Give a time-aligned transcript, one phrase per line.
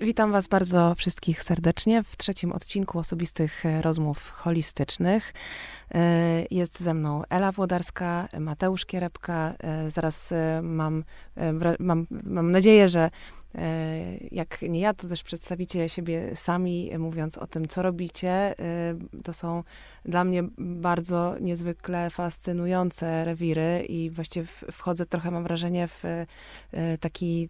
[0.00, 5.32] Witam Was bardzo wszystkich serdecznie w trzecim odcinku osobistych rozmów holistycznych.
[5.94, 9.54] E, jest ze mną Ela Włodarska, Mateusz Kierepka.
[9.58, 11.04] E, zaraz e, mam,
[11.78, 13.10] mam, mam nadzieję, że
[13.47, 13.47] E,
[14.30, 18.30] jak nie ja, to też przedstawicie siebie sami, mówiąc o tym, co robicie.
[18.30, 18.54] E,
[19.24, 19.64] to są
[20.04, 26.26] dla mnie bardzo niezwykle fascynujące rewiry i właściwie wchodzę trochę, mam wrażenie, w e,
[26.98, 27.48] taki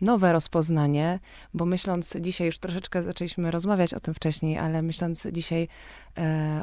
[0.00, 1.20] nowe rozpoznanie,
[1.54, 5.68] bo myśląc dzisiaj, już troszeczkę zaczęliśmy rozmawiać o tym wcześniej, ale myśląc dzisiaj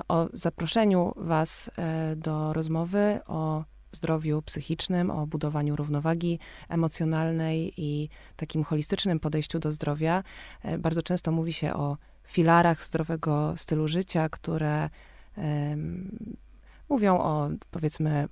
[0.08, 1.72] o zaproszeniu was
[2.16, 6.40] do rozmowy, o zdrowiu psychicznym, o budowaniu równowagi
[6.70, 10.24] emocjonalnej i takim holistycznym podejściu do zdrowia.
[10.64, 14.90] E, bardzo często mówi się o filarach zdrowego stylu życia, które
[15.38, 16.36] um,
[16.90, 18.28] mówią o powiedzmy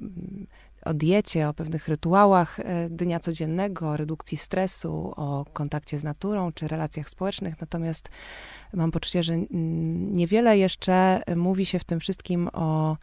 [0.86, 6.52] o diecie, o pewnych rytuałach e, dnia codziennego, o redukcji stresu, o kontakcie z naturą
[6.52, 7.62] czy relacjach społecznych.
[7.62, 8.10] Natomiast
[8.74, 9.38] mam poczucie, że
[10.12, 12.98] niewiele jeszcze mówi się w tym wszystkim o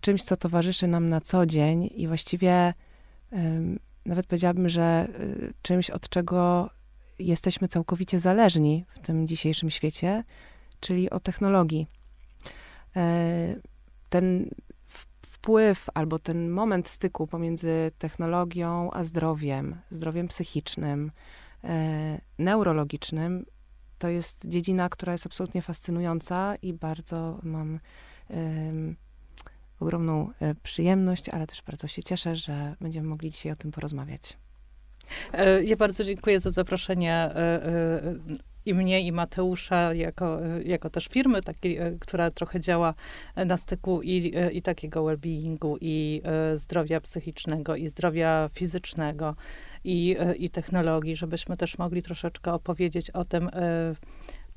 [0.00, 2.74] czymś, co towarzyszy nam na co dzień i właściwie
[4.06, 5.08] nawet powiedziałabym, że e,
[5.62, 6.70] czymś, od czego
[7.18, 10.24] jesteśmy całkowicie zależni w tym dzisiejszym świecie,
[10.80, 11.86] czyli o technologii.
[12.96, 13.56] E,
[14.08, 14.50] ten
[15.22, 21.12] wpływ albo ten moment styku pomiędzy technologią a zdrowiem, zdrowiem psychicznym,
[22.38, 23.46] neurologicznym,
[23.98, 27.80] to jest dziedzina, która jest absolutnie fascynująca i bardzo mam
[29.80, 34.36] ogromną e, przyjemność, ale też bardzo się cieszę, że będziemy mogli dzisiaj o tym porozmawiać.
[35.32, 38.00] E, ja bardzo dziękuję za zaproszenie e,
[38.66, 41.40] i mnie, i Mateusza, jako, jako też firmy,
[42.00, 42.94] która trochę działa
[43.36, 46.22] na styku i, i takiego well-beingu, i
[46.54, 49.36] zdrowia psychicznego, i zdrowia fizycznego,
[49.84, 53.50] i, i technologii, żebyśmy też mogli troszeczkę opowiedzieć o tym,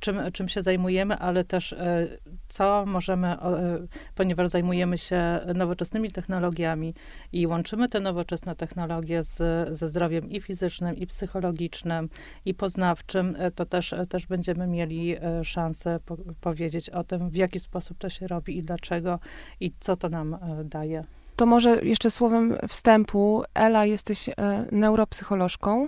[0.03, 2.07] czym, czym się zajmujemy, ale też e,
[2.47, 6.93] co możemy, e, ponieważ zajmujemy się nowoczesnymi technologiami
[7.31, 9.37] i łączymy te nowoczesne technologie z,
[9.77, 12.09] ze zdrowiem i fizycznym, i psychologicznym,
[12.45, 17.59] i poznawczym, e, to też, też będziemy mieli szansę po, powiedzieć o tym, w jaki
[17.59, 19.19] sposób to się robi i dlaczego,
[19.59, 21.03] i co to nam daje.
[21.35, 23.43] To może jeszcze słowem wstępu.
[23.53, 24.29] Ela, jesteś
[24.71, 25.87] neuropsycholożką,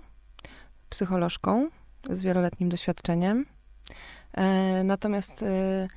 [0.90, 1.70] psycholożką
[2.10, 3.55] z wieloletnim doświadczeniem.
[4.34, 5.88] E, natomiast e,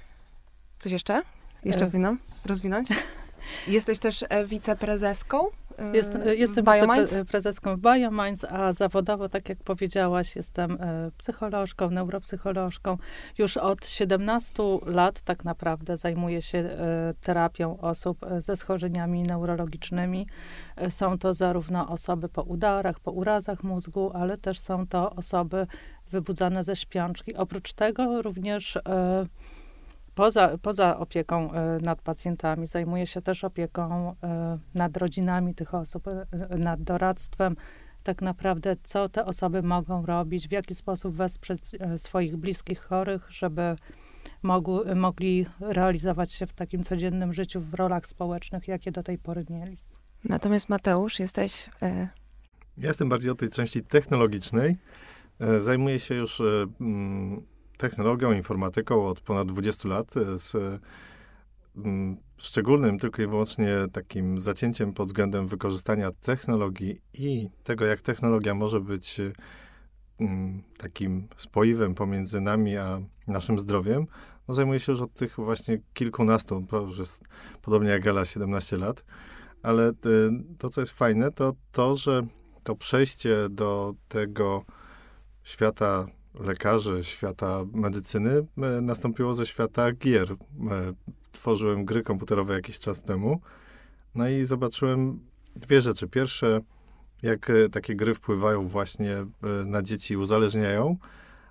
[0.79, 1.23] coś jeszcze?
[1.65, 1.89] Jeszcze e.
[1.89, 2.89] powinnam rozwinąć?
[3.69, 5.47] Jesteś też wiceprezeską
[5.93, 10.79] Jest, jestem wiceprezeską w BioMinds, a zawodowo, tak jak powiedziałaś, jestem
[11.19, 12.99] psycholożką, neuropsycholożką.
[13.39, 16.71] Już od 17 lat tak naprawdę zajmuję się
[17.21, 20.27] terapią osób ze schorzeniami neurologicznymi.
[20.89, 25.67] Są to zarówno osoby po udarach, po urazach mózgu, ale też są to osoby
[26.11, 27.35] wybudzane ze śpiączki.
[27.37, 29.27] Oprócz tego również e,
[30.15, 36.05] poza, poza opieką e, nad pacjentami zajmuje się też opieką e, nad rodzinami tych osób,
[36.59, 37.57] nad doradztwem.
[38.03, 41.61] Tak naprawdę, co te osoby mogą robić, w jaki sposób wesprzeć
[41.97, 43.77] swoich bliskich chorych, żeby
[44.43, 49.45] mogły, mogli realizować się w takim codziennym życiu, w rolach społecznych, jakie do tej pory
[49.51, 49.79] mieli.
[50.25, 51.71] Natomiast Mateusz, jesteś.
[52.79, 54.77] Ja jestem bardziej od tej części technologicznej.
[55.41, 56.45] E, zajmuję się już e,
[56.81, 57.43] mm,
[57.77, 60.81] technologią, informatyką od ponad 20 lat e, z
[61.77, 68.55] mm, szczególnym tylko i wyłącznie takim zacięciem pod względem wykorzystania technologii i tego, jak technologia
[68.55, 69.21] może być
[70.21, 74.07] mm, takim spoiwem pomiędzy nami a naszym zdrowiem.
[74.49, 76.67] No, zajmuję się już od tych właśnie kilkunastu,
[77.63, 79.05] podobnie jak Gala, 17 lat.
[79.63, 79.93] Ale
[80.59, 82.27] to, co jest fajne, to to, że
[82.63, 84.65] to przejście do tego
[85.49, 90.33] świata lekarzy, świata medycyny e, nastąpiło ze świata gier.
[90.33, 90.37] E,
[91.33, 93.41] tworzyłem gry komputerowe jakiś czas temu.
[94.15, 95.21] No i zobaczyłem
[95.57, 96.09] dwie rzeczy.
[96.09, 96.61] Pierwsze,
[97.23, 99.27] jak e, takie gry wpływają właśnie
[99.67, 100.97] na dzieci i uzależniają.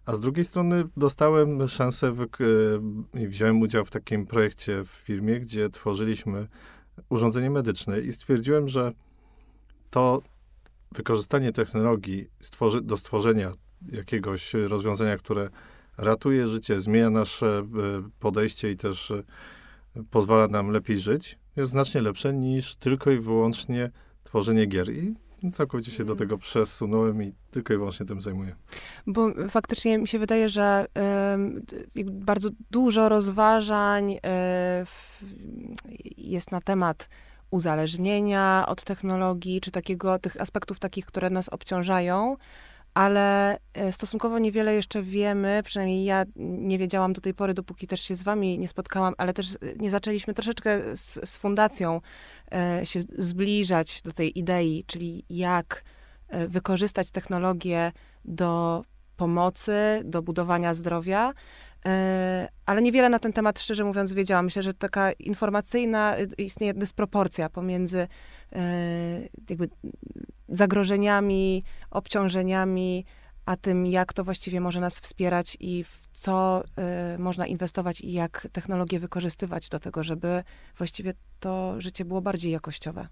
[0.05, 2.13] A z drugiej strony dostałem szansę
[3.13, 6.47] i wziąłem udział w takim projekcie w firmie, gdzie tworzyliśmy
[7.09, 8.91] urządzenie medyczne i stwierdziłem, że
[9.89, 10.21] to
[10.91, 12.29] wykorzystanie technologii
[12.81, 13.53] do stworzenia
[13.91, 15.49] jakiegoś rozwiązania, które
[15.97, 17.63] ratuje życie, zmienia nasze e,
[18.19, 19.23] podejście i też e,
[20.11, 23.91] pozwala nam lepiej żyć, jest znacznie lepsze niż tylko i wyłącznie
[24.23, 24.91] tworzenie gier.
[24.91, 25.15] I
[25.53, 26.17] całkowicie się do mhm.
[26.17, 28.55] tego przesunąłem i tylko i wyłącznie tym zajmuję.
[29.07, 30.85] Bo faktycznie mi się wydaje, że
[31.95, 34.19] y, bardzo dużo rozważań y,
[36.17, 37.09] jest na temat
[37.51, 42.37] uzależnienia od technologii, czy takiego, tych aspektów takich, które nas obciążają,
[42.97, 48.01] ale e, stosunkowo niewiele jeszcze wiemy, przynajmniej ja nie wiedziałam do tej pory, dopóki też
[48.01, 52.01] się z wami nie spotkałam, ale też nie zaczęliśmy troszeczkę z, z fundacją
[52.53, 55.83] e, się zbliżać do tej idei, czyli jak
[56.27, 57.91] e, wykorzystać technologię
[58.25, 58.83] do
[59.17, 61.33] pomocy, do budowania zdrowia.
[61.85, 64.45] E, ale niewiele na ten temat, szczerze mówiąc, wiedziałam.
[64.45, 68.07] Myślę, że taka informacyjna istnieje dysproporcja pomiędzy
[68.53, 68.59] e,
[69.49, 69.69] jakby
[70.49, 73.05] zagrożeniami, obciążeniami,
[73.45, 76.63] a tym, jak to właściwie może nas wspierać i w co
[77.15, 80.43] y, można inwestować i jak technologię wykorzystywać do tego, żeby
[80.77, 83.07] właściwie to życie było bardziej jakościowe.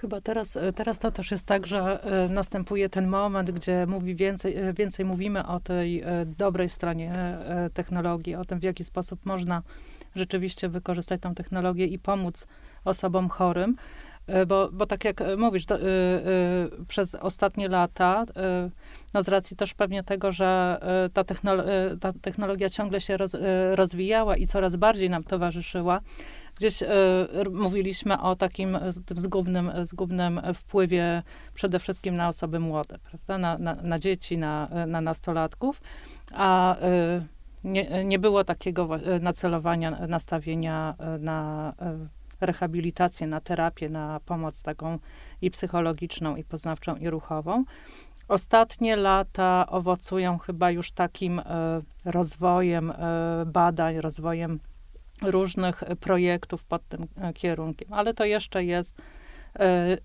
[0.00, 4.14] Chyba teraz, e, teraz to też jest tak, że e, następuje ten moment, gdzie mówi
[4.14, 7.38] więcej, e, więcej mówimy o tej dobrej stronie
[7.74, 9.62] technologii, o tym, w jaki sposób można
[10.14, 12.46] rzeczywiście wykorzystać tą technologię i pomóc
[12.84, 13.76] osobom chorym.
[14.46, 18.70] Bo, bo tak jak mówisz, to, y, y, przez ostatnie lata, y,
[19.14, 20.80] no z racji też pewnie tego, że
[21.12, 21.64] ta, technolo
[22.00, 23.36] ta technologia ciągle się roz,
[23.74, 26.00] rozwijała i coraz bardziej nam towarzyszyła,
[26.56, 26.82] Gdzieś
[27.52, 31.22] mówiliśmy o takim e, zgubnym, zgubnym wpływie
[31.54, 33.38] przede wszystkim na osoby młode, prawda?
[33.38, 35.80] Na, na, na dzieci, na, na nastolatków,
[36.32, 36.76] a
[37.64, 38.88] nie, nie było takiego
[39.20, 41.74] nacelowania, nastawienia na
[42.40, 44.98] rehabilitację, na terapię, na pomoc taką
[45.42, 47.64] i psychologiczną, i poznawczą, i ruchową.
[48.28, 51.42] Ostatnie lata owocują chyba już takim
[52.04, 52.92] rozwojem
[53.46, 54.60] badań, rozwojem
[55.22, 59.02] różnych projektów pod tym e, kierunkiem, ale to jeszcze jest
[59.58, 59.98] e,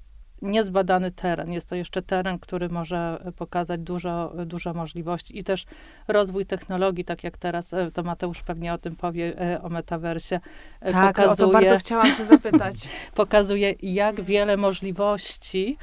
[0.44, 1.52] niezbadany teren.
[1.52, 5.66] Jest to jeszcze teren, który może pokazać dużo, dużo możliwości i też
[6.08, 10.40] rozwój technologii, tak jak teraz, e, to Mateusz pewnie o tym powie, o metaversie.
[10.80, 12.76] Tak, pokazuje, o to bardzo chciałam się zapytać.
[13.16, 15.78] pokazuje, jak wiele możliwości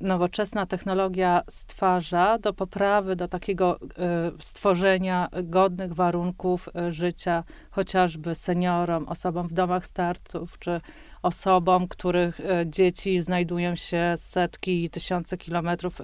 [0.00, 9.08] nowoczesna technologia stwarza do poprawy, do takiego e, stworzenia godnych warunków e, życia, chociażby seniorom,
[9.08, 10.80] osobom w domach starców, czy
[11.22, 16.00] osobom, których e, dzieci znajdują się setki i tysiące kilometrów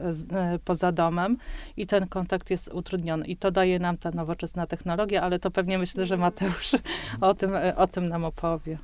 [0.64, 1.36] poza domem
[1.76, 3.26] i ten kontakt jest utrudniony.
[3.26, 6.72] I to daje nam ta nowoczesna technologia, ale to pewnie myślę, że Mateusz
[7.20, 8.78] o tym, o tym nam opowie.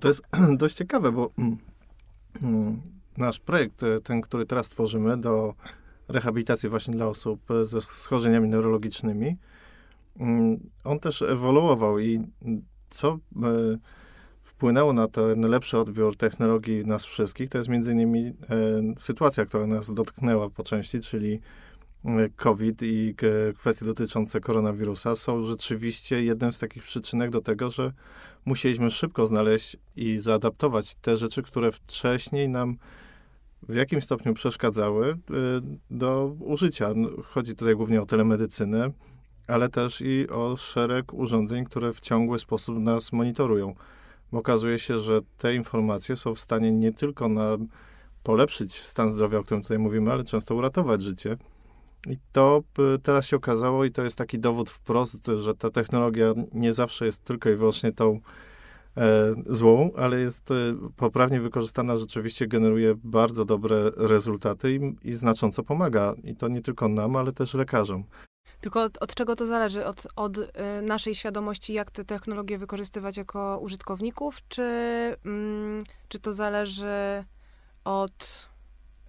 [0.00, 0.22] To jest
[0.58, 1.58] dość ciekawe, bo mm,
[2.42, 2.82] mm,
[3.18, 5.54] nasz projekt, e, ten, który teraz tworzymy do
[6.08, 9.36] rehabilitacji właśnie dla osób e, ze schorzeniami neurologicznymi,
[10.20, 12.20] mm, on też ewoluował i
[12.90, 13.18] co e,
[14.42, 18.32] wpłynęło na ten lepszy odbiór technologii nas wszystkich, to jest między innymi
[18.98, 21.40] sytuacja, która nas dotknęła po części, czyli
[22.36, 23.14] COVID i
[23.58, 27.92] kwestie dotyczące koronawirusa są rzeczywiście jednym z takich przyczynek do tego, że
[28.44, 32.76] musieliśmy szybko znaleźć i zaadaptować te rzeczy, które wcześniej nam
[33.68, 35.16] w jakim stopniu przeszkadzały y,
[35.90, 36.88] do użycia.
[37.24, 38.90] Chodzi tutaj głównie o telemedycynę,
[39.48, 43.74] ale też i o szereg urządzeń, które w ciągły sposób nas monitorują.
[44.32, 47.56] Bo okazuje się, że te informacje są w stanie nie tylko na
[48.22, 51.36] polepszyć stan zdrowia, o którym tutaj mówimy, ale często uratować życie.
[52.06, 52.62] I to
[52.94, 57.06] y, teraz się okazało, i to jest taki dowód wprost, że ta technologia nie zawsze
[57.06, 58.20] jest tylko i wyłącznie tą
[59.46, 60.54] złą, ale jest e,
[60.96, 66.14] poprawnie wykorzystana, rzeczywiście generuje bardzo dobre rezultaty i, i znacząco pomaga.
[66.24, 68.04] I to nie tylko nam, ale też lekarzom.
[68.60, 69.86] Tylko od, od, czego to zależy?
[69.86, 70.48] Od, od y,
[70.82, 74.62] naszej świadomości, jak te technologie wykorzystywać jako użytkowników, czy,
[75.24, 77.24] mm, czy to zależy
[77.84, 78.48] od.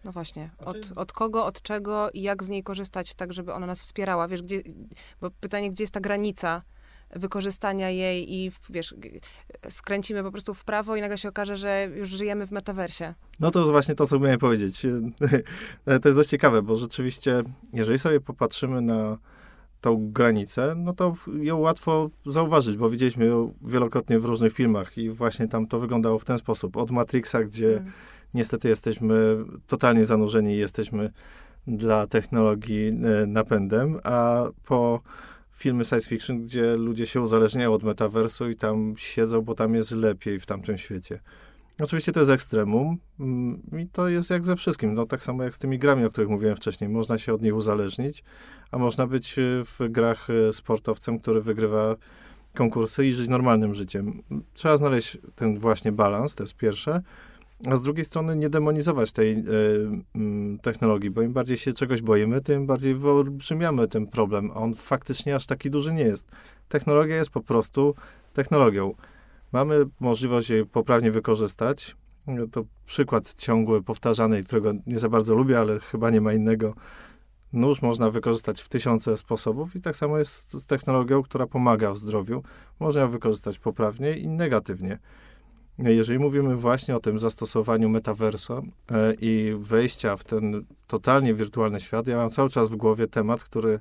[0.03, 3.67] No właśnie, od, od kogo, od czego i jak z niej korzystać, tak żeby ona
[3.67, 4.27] nas wspierała?
[4.27, 4.63] Wiesz, gdzie,
[5.21, 6.61] bo pytanie, gdzie jest ta granica
[7.09, 8.95] wykorzystania jej i wiesz,
[9.69, 13.13] skręcimy po prostu w prawo i nagle się okaże, że już żyjemy w metaversie.
[13.39, 14.81] No to właśnie to, co miałem powiedzieć.
[16.01, 17.43] to jest dość ciekawe, bo rzeczywiście,
[17.73, 19.17] jeżeli sobie popatrzymy na
[19.81, 25.09] tą granicę, no to ją łatwo zauważyć, bo widzieliśmy ją wielokrotnie w różnych filmach i
[25.09, 26.77] właśnie tam to wyglądało w ten sposób.
[26.77, 27.91] Od Matrixa, gdzie hmm.
[28.33, 31.11] niestety jesteśmy totalnie zanurzeni i jesteśmy
[31.67, 35.01] dla technologii e, napędem, a po
[35.55, 39.91] filmy science fiction, gdzie ludzie się uzależniają od metaversu i tam siedzą, bo tam jest
[39.91, 41.19] lepiej w tamtym świecie.
[41.79, 44.93] Oczywiście to jest ekstremum mm, i to jest jak ze wszystkim.
[44.93, 46.89] No, tak samo jak z tymi grami, o których mówiłem wcześniej.
[46.89, 48.23] Można się od nich uzależnić,
[48.71, 51.95] a można być e, w grach e, sportowcem, który wygrywa
[52.53, 54.21] konkursy i żyć normalnym życiem.
[54.53, 57.01] Trzeba znaleźć ten właśnie balans, to jest pierwsze
[57.65, 62.01] a z drugiej strony nie demonizować tej y, y, technologii, bo im bardziej się czegoś
[62.01, 66.27] boimy, tym bardziej wyolbrzymiamy ten problem, a on faktycznie aż taki duży nie jest.
[66.69, 67.95] Technologia jest po prostu
[68.33, 68.93] technologią.
[69.51, 71.95] mamy możliwość jej poprawnie wykorzystać.
[72.51, 76.73] To przykład ciągły, powtarzany, którego nie za bardzo lubię, ale chyba nie ma innego.
[77.53, 81.97] Nóż można wykorzystać w tysiące sposobów i tak samo jest z technologią, która pomaga w
[81.97, 82.43] zdrowiu.
[82.79, 84.99] Można ją wykorzystać poprawnie i negatywnie.
[85.79, 92.07] Jeżeli mówimy właśnie o tym zastosowaniu metaversa e, i wejścia w ten totalnie wirtualny świat,
[92.07, 93.79] ja mam cały czas w głowie temat, który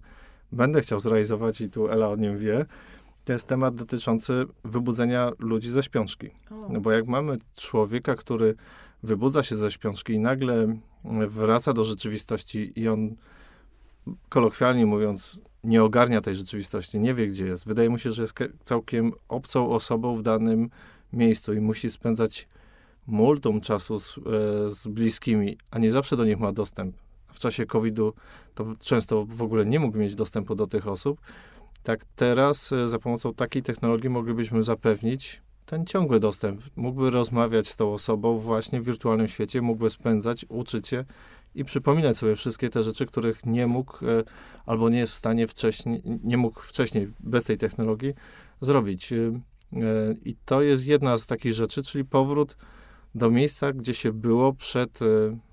[0.52, 2.66] będę chciał zrealizować i tu Ela o nim wie.
[3.24, 6.30] To jest temat dotyczący wybudzenia ludzi ze śpiączki.
[6.68, 8.54] No bo jak mamy człowieka, który
[9.02, 10.76] wybudza się ze śpiączki i nagle
[11.28, 13.16] wraca do rzeczywistości i on
[14.28, 17.66] kolokwialnie mówiąc, nie ogarnia tej rzeczywistości, nie wie, gdzie jest.
[17.66, 18.34] Wydaje mu się, że jest
[18.64, 20.70] całkiem obcą osobą w danym
[21.16, 22.48] miejscu i musi spędzać
[23.06, 24.20] multum czasu z, e,
[24.70, 26.96] z bliskimi, a nie zawsze do nich ma dostęp.
[27.26, 28.12] W czasie COVID-u
[28.54, 31.20] to często w ogóle nie mógł mieć dostępu do tych osób.
[31.82, 36.62] Tak teraz e, za pomocą takiej technologii moglibyśmy zapewnić ten ciągły dostęp.
[36.76, 41.04] Mógłby rozmawiać z tą osobą właśnie w wirtualnym świecie, mógłby spędzać, uczyć się
[41.54, 44.24] i przypominać sobie wszystkie te rzeczy, których nie mógł e,
[44.66, 48.14] albo nie jest w stanie wcześniej, nie mógł wcześniej bez tej technologii
[48.60, 49.12] zrobić.
[49.74, 52.56] E, I to jest jedna z takich rzeczy, czyli powrót
[53.14, 55.06] do miejsca, gdzie się było przed e,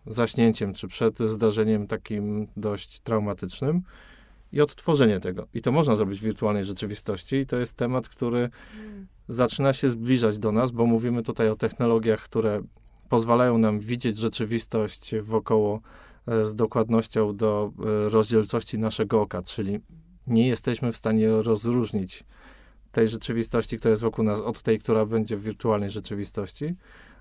[0.08, 3.82] zaśnięciem, czy przed zdarzeniem takim dość traumatycznym
[4.52, 5.48] i odtworzenie tego.
[5.54, 9.08] I to można zrobić w wirtualnej rzeczywistości i to jest temat, który hmm.
[9.28, 12.62] zaczyna się zbliżać do nas, bo mówimy tutaj o technologiach, które
[13.10, 15.82] pozwalają nam widzieć rzeczywistość wokoło
[16.28, 17.72] e, z dokładnością do
[18.10, 19.80] rozdzielczości naszego oka, czyli
[20.28, 22.24] nie jesteśmy w stanie rozróżnić
[22.92, 26.76] tej rzeczywistości, która jest wokół nas, od tej, która będzie w wirtualnej rzeczywistości,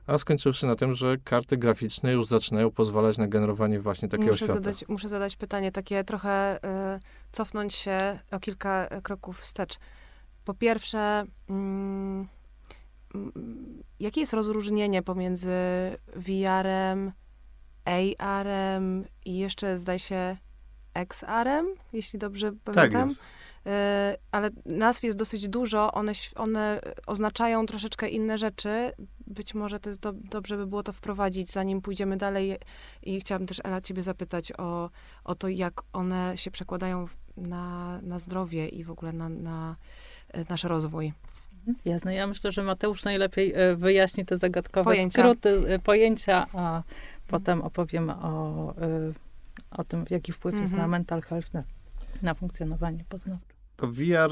[0.06, 4.44] a skończywszy na tym, że karty graficzne już zaczynają pozwalać na generowanie właśnie takiego muszę
[4.44, 4.54] świata.
[4.54, 6.56] Zadać, muszę zadać pytanie, takie trochę
[6.96, 7.00] y,
[7.32, 9.78] cofnąć się o kilka kroków wstecz.
[10.44, 12.28] Po pierwsze, mm,
[14.00, 15.50] jakie jest rozróżnienie pomiędzy
[16.16, 17.12] VR-em,
[17.84, 20.36] AR-em i jeszcze zdaje się
[20.94, 23.00] XR-em, jeśli dobrze tak pamiętam?
[23.00, 23.22] Tak jest.
[24.32, 28.92] Ale nazw jest dosyć dużo, one, one oznaczają troszeczkę inne rzeczy.
[29.26, 32.58] Być może to jest do, dobrze by było to wprowadzić, zanim pójdziemy dalej.
[33.02, 34.90] I chciałabym też, Ela, ciebie zapytać o,
[35.24, 39.76] o to, jak one się przekładają na, na zdrowie i w ogóle na, na
[40.28, 41.12] e, nasz rozwój.
[41.84, 42.14] Jasne.
[42.14, 45.22] Ja myślę, że Mateusz najlepiej e, wyjaśni te zagadkowe pojęcia.
[45.22, 46.82] skróty, e, pojęcia, a
[47.26, 49.12] potem opowiemy o, e,
[49.70, 50.62] o tym, jaki wpływ mhm.
[50.62, 50.90] jest na mhm.
[50.90, 51.62] mental health, na,
[52.22, 53.49] na funkcjonowanie poznawcze.
[53.80, 54.30] To VR,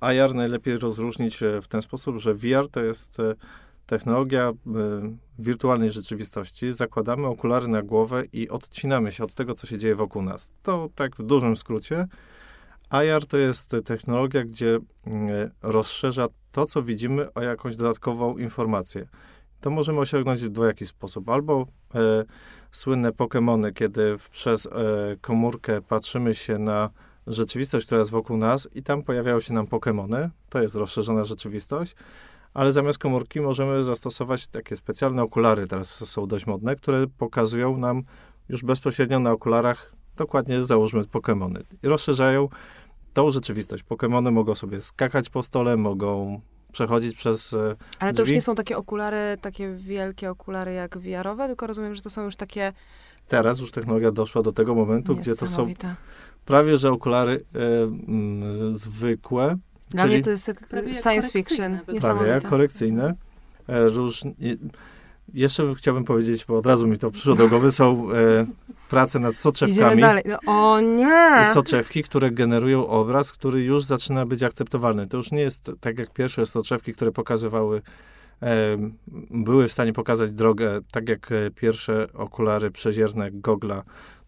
[0.00, 3.18] AR najlepiej rozróżnić w ten sposób, że VR to jest
[3.86, 4.52] technologia
[5.38, 6.72] wirtualnej rzeczywistości.
[6.72, 10.52] Zakładamy okulary na głowę i odcinamy się od tego, co się dzieje wokół nas.
[10.62, 12.06] To tak w dużym skrócie.
[13.04, 14.78] IR to jest technologia, gdzie
[15.62, 19.08] rozszerza to, co widzimy, o jakąś dodatkową informację.
[19.60, 21.28] To możemy osiągnąć w dwojaki sposób.
[21.28, 22.24] Albo e,
[22.72, 24.70] słynne Pokémony, kiedy przez e,
[25.20, 26.90] komórkę patrzymy się na
[27.26, 30.28] rzeczywistość, która jest wokół nas i tam pojawiają się nam Pokémony.
[30.48, 31.96] To jest rozszerzona rzeczywistość.
[32.54, 38.02] Ale zamiast komórki możemy zastosować takie specjalne okulary, teraz są dość modne, które pokazują nam
[38.48, 41.62] już bezpośrednio na okularach dokładnie załóżmy Pokémony.
[41.82, 42.48] I rozszerzają
[43.12, 43.84] tą rzeczywistość.
[43.84, 46.40] Pokémony mogą sobie skakać po stole, mogą
[46.72, 51.46] przechodzić przez e, Ale to już nie są takie okulary, takie wielkie okulary jak VR-owe,
[51.46, 52.72] tylko rozumiem, że to są już takie...
[53.28, 55.68] Teraz już technologia doszła do tego momentu, gdzie to są
[56.44, 59.56] prawie, że okulary e, m, zwykłe.
[59.90, 60.50] Dla czyli mnie to jest
[61.02, 61.78] science fiction.
[62.00, 63.14] Prawie jak korekcyjne.
[63.68, 64.22] E, róż,
[65.34, 68.46] jeszcze chciałbym powiedzieć, bo od razu mi to przyszło do głowy, są e,
[68.90, 70.00] prace nad soczewkami.
[70.00, 70.24] dalej.
[70.26, 71.42] No, o nie!
[71.42, 75.06] I soczewki, które generują obraz, który już zaczyna być akceptowalny.
[75.06, 77.82] To już nie jest tak jak pierwsze soczewki, które pokazywały,
[78.42, 78.48] e,
[79.30, 83.82] były w stanie pokazać drogę, tak jak pierwsze okulary przezierne Gogla,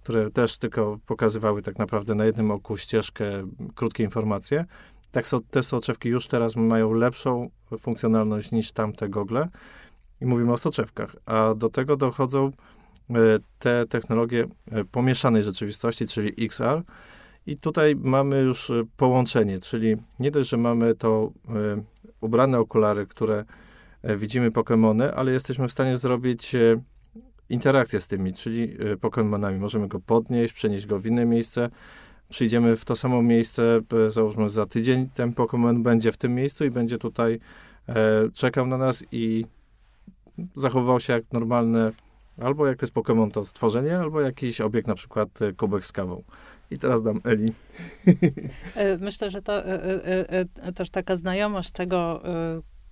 [0.07, 3.25] które też tylko pokazywały tak naprawdę na jednym oku ścieżkę,
[3.75, 4.65] krótkie informacje.
[5.11, 9.49] Tak so, te soczewki już teraz mają lepszą funkcjonalność niż tamte gogle.
[10.21, 11.17] I mówimy o soczewkach.
[11.27, 13.15] A do tego dochodzą e,
[13.59, 16.83] te technologie e, pomieszanej rzeczywistości, czyli XR.
[17.47, 21.33] I tutaj mamy już e, połączenie, czyli nie dość, że mamy to
[22.21, 23.45] ubrane okulary, które
[24.05, 26.57] widzimy Pokémony, ale jesteśmy w stanie zrobić
[27.51, 29.59] interakcję z tymi, czyli Pokémonami.
[29.59, 31.71] Możemy go podnieść, przenieść go w inne miejsce.
[32.29, 36.71] Przyjdziemy w to samo miejsce, załóżmy za tydzień, ten Pokémon będzie w tym miejscu i
[36.71, 37.41] będzie tutaj
[38.35, 39.45] czekał na nas i
[40.57, 41.93] zachowywał się jak normalne,
[42.43, 45.93] albo jak to jest Pokémon, to stworzenie, albo jakiś obiekt, na przykład e, kubek z
[45.93, 46.23] kawą.
[46.71, 47.53] I teraz dam Eli.
[48.75, 52.23] E, myślę, że to e, też taka znajomość tego,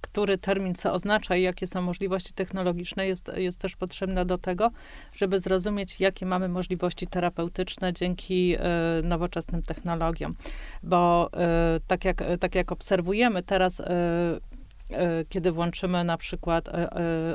[0.04, 4.70] który termin co oznacza i jakie są możliwości technologiczne, jest, jest też potrzebna do tego,
[5.12, 8.56] żeby zrozumieć, jakie mamy możliwości terapeutyczne dzięki
[9.02, 10.34] nowoczesnym technologiom.
[10.82, 11.30] Bo
[11.86, 13.82] tak jak, tak jak obserwujemy teraz,
[15.28, 16.68] kiedy włączymy na przykład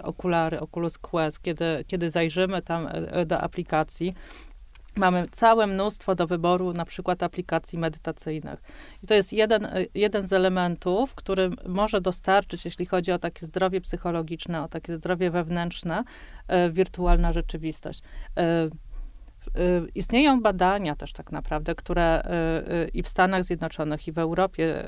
[0.04, 2.90] okulary Oculus Quest, kiedy, kiedy zajrzymy tam
[3.26, 4.14] do aplikacji,
[4.96, 8.60] Mamy całe mnóstwo do wyboru, na przykład aplikacji medytacyjnych.
[9.04, 13.82] I to jest jeden, jeden z elementów, który może dostarczyć, jeśli chodzi o takie zdrowie
[13.82, 16.04] psychologiczne, o takie zdrowie wewnętrzne,
[16.48, 18.02] e, wirtualna rzeczywistość.
[19.48, 22.24] Y, istnieją badania też tak naprawdę, które
[22.68, 24.84] y, y, i w Stanach Zjednoczonych, i w Europie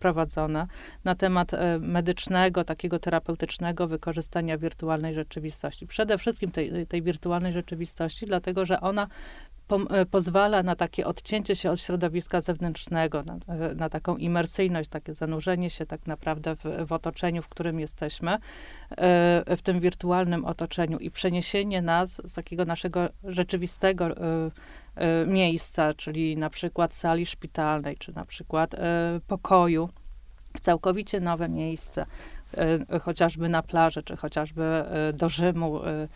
[0.00, 0.66] prowadzone
[1.04, 5.86] na temat medycznego, takiego terapeutycznego wykorzystania wirtualnej rzeczywistości.
[5.86, 9.08] Przede wszystkim tej, tej wirtualnej rzeczywistości, dlatego że ona
[10.10, 15.70] pozwala na takie odcięcie się od środowiska zewnętrznego, na, e, na taką imersyjność, takie zanurzenie
[15.70, 21.10] się tak naprawdę w, w otoczeniu, w którym jesteśmy, e, w tym wirtualnym otoczeniu i
[21.10, 24.08] przeniesienie nas z takiego naszego rzeczywistego
[25.26, 28.74] miejsca, czyli na przykład sali szpitalnej, czy na przykład
[29.26, 29.88] pokoju,
[30.56, 32.06] w całkowicie nowe miejsce,
[33.02, 36.08] chociażby na plaży, czy chociażby do Rzymu, y,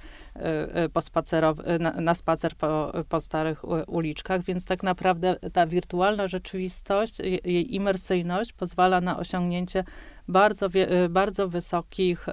[0.89, 8.53] pospacerow- na, spacer po, po starych uliczkach, więc tak naprawdę ta wirtualna rzeczywistość, jej imersyjność
[8.53, 9.85] pozwala na osiągnięcie
[10.29, 10.69] bardzo,
[11.09, 12.27] bardzo wysokich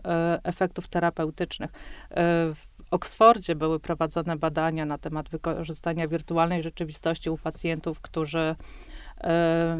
[0.43, 1.72] efektów terapeutycznych.
[2.55, 8.55] W Oksfordzie były prowadzone badania na temat wykorzystania wirtualnej rzeczywistości u pacjentów, którzy E,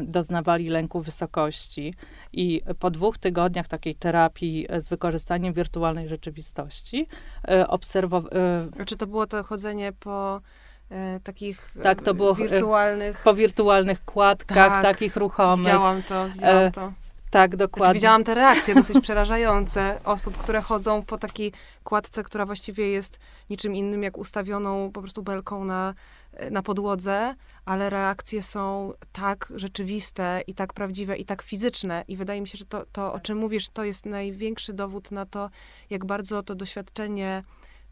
[0.00, 1.94] doznawali lęku wysokości.
[2.32, 7.08] I po dwóch tygodniach takiej terapii z wykorzystaniem wirtualnej rzeczywistości
[7.48, 8.36] e, obserwowali.
[8.86, 10.40] Czy to było to chodzenie po
[10.90, 13.22] e, takich tak, to było wirtualnych...
[13.24, 15.66] Po wirtualnych kładkach, tak, takich ruchomych.
[15.66, 16.92] Widziałam to, widziałam to.
[17.30, 17.84] Tak, dokładnie.
[17.86, 21.52] Znaczy, widziałam te reakcje dosyć przerażające osób, które chodzą po takiej
[21.84, 23.18] kładce, która właściwie jest
[23.50, 25.94] niczym innym jak ustawioną po prostu belką na
[26.50, 32.04] na podłodze, ale reakcje są tak rzeczywiste i tak prawdziwe i tak fizyczne.
[32.08, 35.26] I wydaje mi się, że to, to o czym mówisz, to jest największy dowód na
[35.26, 35.50] to,
[35.90, 37.42] jak bardzo to doświadczenie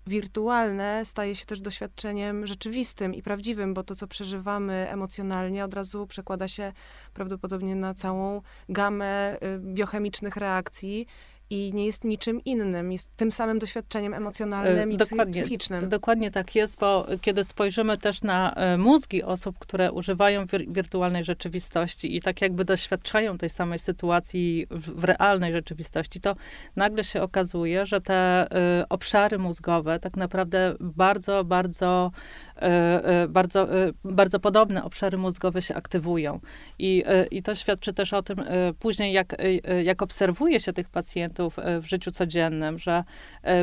[0.07, 6.07] wirtualne staje się też doświadczeniem rzeczywistym i prawdziwym, bo to, co przeżywamy emocjonalnie, od razu
[6.07, 6.73] przekłada się
[7.15, 11.07] prawdopodobnie na całą gamę y, biochemicznych reakcji,
[11.51, 15.89] i nie jest niczym innym, jest tym samym doświadczeniem emocjonalnym i dokładnie, psychicznym.
[15.89, 21.25] Dokładnie tak jest, bo kiedy spojrzymy też na e, mózgi osób, które używają wir wirtualnej
[21.25, 26.37] rzeczywistości i tak jakby doświadczają tej samej sytuacji w, w realnej rzeczywistości, to
[26.77, 28.47] nagle się okazuje, że te
[28.81, 32.11] y, obszary mózgowe tak naprawdę bardzo, bardzo
[33.29, 36.41] bardzo, e, bardzo podobne obszary mózgowe się aktywują.
[36.79, 38.45] I, I to świadczy też o tym
[38.79, 39.37] później, jak,
[39.85, 43.05] jak obserwuje się tych pacjentów w życiu codziennym, że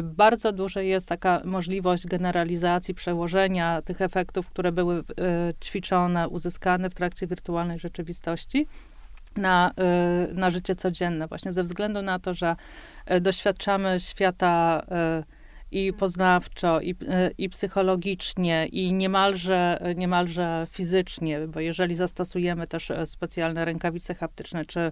[0.03, 5.03] bardzo duża jest taka możliwość generalizacji, przełożenia tych efektów, które były
[5.63, 8.67] ćwiczone, uzyskane w trakcie wirtualnej rzeczywistości
[9.35, 9.71] na,
[10.33, 12.55] na życie codzienne, właśnie ze względu na to, że
[13.21, 14.85] doświadczamy świata
[15.71, 16.95] i poznawczo, i,
[17.37, 24.79] i psychologicznie, i niemalże, niemalże fizycznie, bo jeżeli zastosujemy też e, specjalne rękawice haptyczne, czy,
[24.79, 24.91] e,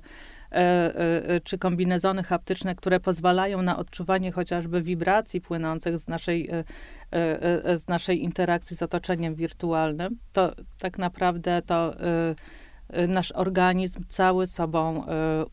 [0.51, 6.49] e, czy kombinezony haptyczne, które pozwalają na odczuwanie chociażby wibracji płynących z naszej,
[7.75, 11.93] z naszej interakcji z otoczeniem wirtualnym, to tak naprawdę to
[13.07, 15.05] nasz organizm cały sobą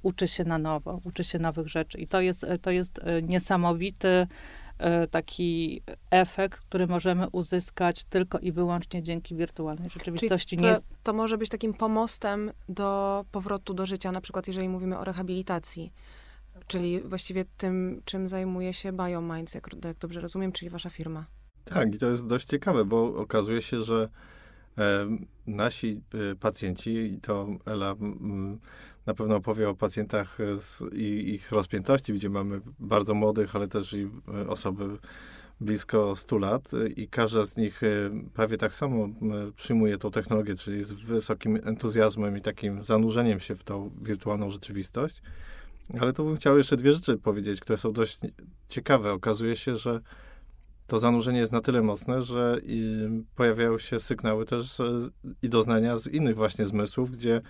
[0.03, 1.99] uczy się na nowo, uczy się nowych rzeczy.
[1.99, 4.27] I to jest, to jest niesamowity E,
[5.11, 10.57] taki efekt, który możemy uzyskać tylko i wyłącznie dzięki wirtualnej rzeczywistości.
[10.57, 15.05] To, to, może być takim pomostem do powrotu do życia, na przykład jeżeli mówimy o
[15.05, 15.93] rehabilitacji.
[16.67, 21.27] Czyli właściwie tym, czym zajmuje się BioMinds, jak, jak dobrze rozumiem, czyli wasza firma.
[21.65, 24.09] Tak, i to jest dość ciekawe, bo okazuje się, że
[24.79, 25.07] e,
[25.47, 26.01] nasi
[26.33, 28.59] e, pacjenci, i to Ela m,
[29.07, 33.93] na pewno opowie o pacjentach z, i ich rozpiętości, gdzie mamy bardzo młodych, ale też
[33.93, 34.99] i e, osoby
[35.61, 37.87] blisko 100 lat i każda z nich e,
[38.35, 39.09] prawie tak samo
[39.57, 45.23] przyjmuje tą technologię, czyli z wysokim entuzjazmem i takim zanurzeniem się w tą wirtualną rzeczywistość.
[46.01, 48.21] Ale tu bym chciał jeszcze dwie rzeczy powiedzieć, które są dość
[48.69, 49.13] ciekawe.
[49.13, 50.01] Okazuje się, że
[50.87, 52.61] to zanurzenie jest na tyle mocne, że
[53.37, 54.79] pojawiają się sygnały też
[55.43, 57.41] i doznania z innych właśnie zmysłów, gdzie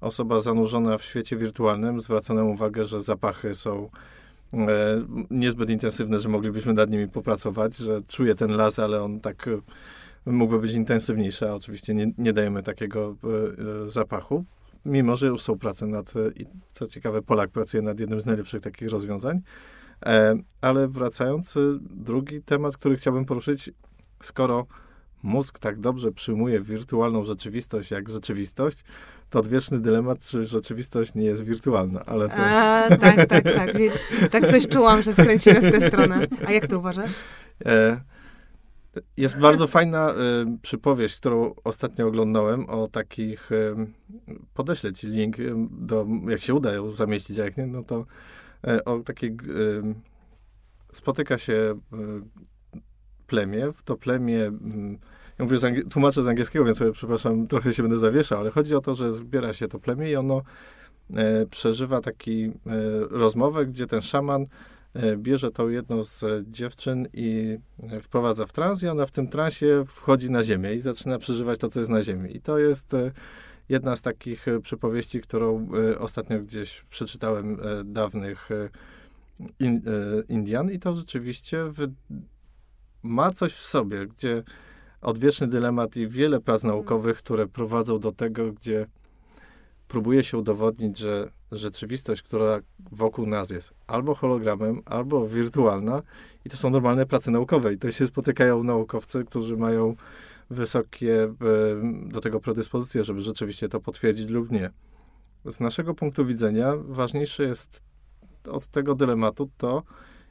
[0.00, 3.90] osoba zanurzona w świecie wirtualnym zwraca nam uwagę, że zapachy są
[4.54, 4.58] e,
[5.30, 9.60] niezbyt intensywne, że moglibyśmy nad nimi popracować, że czuje ten las, ale on tak e,
[10.26, 13.16] mógłby być intensywniejszy, a oczywiście nie, nie dajemy takiego
[13.86, 14.44] e, zapachu.
[14.84, 18.62] mimo że już są prace nad, i co ciekawe, Polak pracuje nad jednym z najlepszych
[18.62, 19.40] takich rozwiązań.
[20.06, 23.70] E, ale wracając, drugi temat, który chciałbym poruszyć,
[24.22, 24.66] skoro
[25.22, 28.84] mózg tak dobrze przyjmuje wirtualną rzeczywistość jak rzeczywistość,
[29.30, 32.34] to odwieczny dylemat, czy rzeczywistość nie jest wirtualna, ale to...
[32.36, 33.76] A, tak, tak, tak.
[34.30, 36.26] Tak coś czułam, że skręcimy w tę stronę.
[36.46, 37.10] A jak ty uważasz?
[37.66, 38.00] E,
[39.16, 40.14] jest bardzo fajna y,
[40.62, 43.74] przypowieść, którą ostatnio oglądałem o takich, y,
[44.54, 45.36] podeślę ci link,
[45.70, 48.06] do, jak się uda ją zamieścić, a jak nie, no to
[48.68, 49.36] y, o takiej,
[50.92, 51.80] spotyka się
[53.26, 54.98] plemię, to plemię, mm,
[55.40, 58.74] ja mówię, z tłumaczę z angielskiego, więc sobie, przepraszam, trochę się będę zawieszał, ale chodzi
[58.74, 60.42] o to, że zbiera się to plemię i ono
[61.16, 62.50] e, przeżywa taki e,
[63.10, 64.46] rozmowę, gdzie ten szaman
[64.94, 69.28] e, bierze tą jedną z dziewczyn i e, wprowadza w trans i ona w tym
[69.28, 72.36] transie wchodzi na ziemię i zaczyna przeżywać to, co jest na ziemi.
[72.36, 73.12] I to jest e,
[73.68, 78.48] jedna z takich e, przypowieści, którą ostatnio gdzieś przeczytałem dawnych
[79.60, 79.82] in,
[80.28, 81.86] Indian i to rzeczywiście w,
[83.02, 84.42] ma coś w sobie, gdzie
[85.00, 88.86] odwieczny dylemat i wiele prac naukowych, które prowadzą do tego, gdzie
[89.88, 92.60] próbuje się udowodnić, że rzeczywistość, która
[92.92, 96.02] wokół nas jest albo hologramem, albo wirtualna
[96.44, 99.96] i to są normalne prace naukowe i to się spotykają naukowcy, którzy mają
[100.50, 101.34] wysokie e,
[102.08, 104.70] do tego predyspozycje, żeby rzeczywiście to potwierdzić lub nie.
[105.44, 107.82] Z naszego punktu widzenia ważniejsze jest
[108.50, 109.82] od tego dylematu to,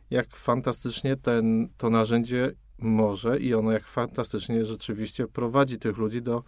[0.10, 6.44] jak fantastycznie ten, to narzędzie może i ono jak fantastycznie rzeczywiście prowadzi tych ludzi do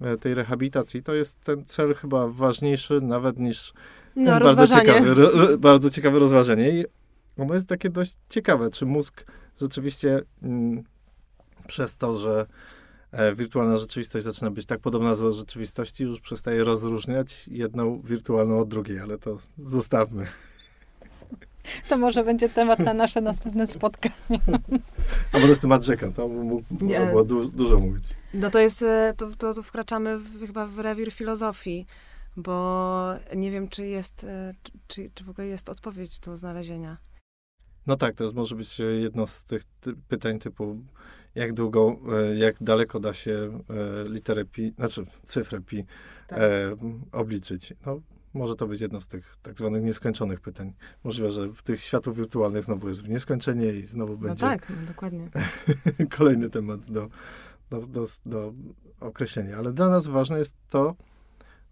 [0.00, 1.02] e, tej rehabilitacji.
[1.02, 3.72] To jest ten cel chyba ważniejszy nawet niż
[4.16, 6.70] no, bardzo, ciekawe, ro, bardzo ciekawe rozważenie.
[6.70, 6.84] I
[7.38, 9.24] ono jest takie dość ciekawe, czy mózg
[9.60, 10.84] rzeczywiście mm,
[11.66, 12.46] przez to, że
[13.12, 18.68] e, wirtualna rzeczywistość zaczyna być tak podobna do rzeczywistości, już przestaje rozróżniać jedną wirtualną od
[18.68, 20.26] drugiej, ale to zostawmy.
[21.88, 24.40] To może będzie temat na nasze następne spotkanie.
[25.32, 28.04] A bo z temat rzeka, to było du dużo mówić.
[28.34, 31.86] No to jest, e, to, to, to wkraczamy w, chyba w rewir filozofii,
[32.36, 34.54] bo nie wiem, czy jest, e,
[34.86, 36.96] czy, czy w ogóle jest odpowiedź do znalezienia.
[37.86, 40.76] No tak, to jest, może być jedno z tych ty pytań typu,
[41.34, 43.58] jak długo, e, jak daleko da się
[44.06, 45.84] literę pi, znaczy cyfrę pi
[46.28, 46.38] tak.
[46.38, 46.76] e,
[47.12, 47.74] obliczyć.
[47.86, 48.00] No,
[48.34, 50.72] może to być jedno z tych tak zwanych nieskończonych pytań.
[51.04, 54.46] Możliwe, że w tych światów wirtualnych znowu jest w nieskończenie i znowu no będzie...
[54.46, 55.30] No tak, no dokładnie.
[56.18, 57.08] kolejny temat do,
[57.70, 58.52] do, do, do
[59.00, 59.56] określenia.
[59.56, 60.96] Ale dla nas ważne jest to,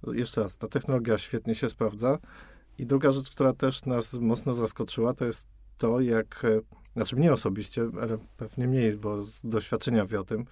[0.06, 2.18] jeszcze raz, ta technologia świetnie się sprawdza
[2.78, 6.46] i druga rzecz, która też nas mocno zaskoczyła, to jest to, jak,
[6.96, 10.46] znaczy mnie osobiście, ale pewnie mniej, bo z doświadczenia wie o tym,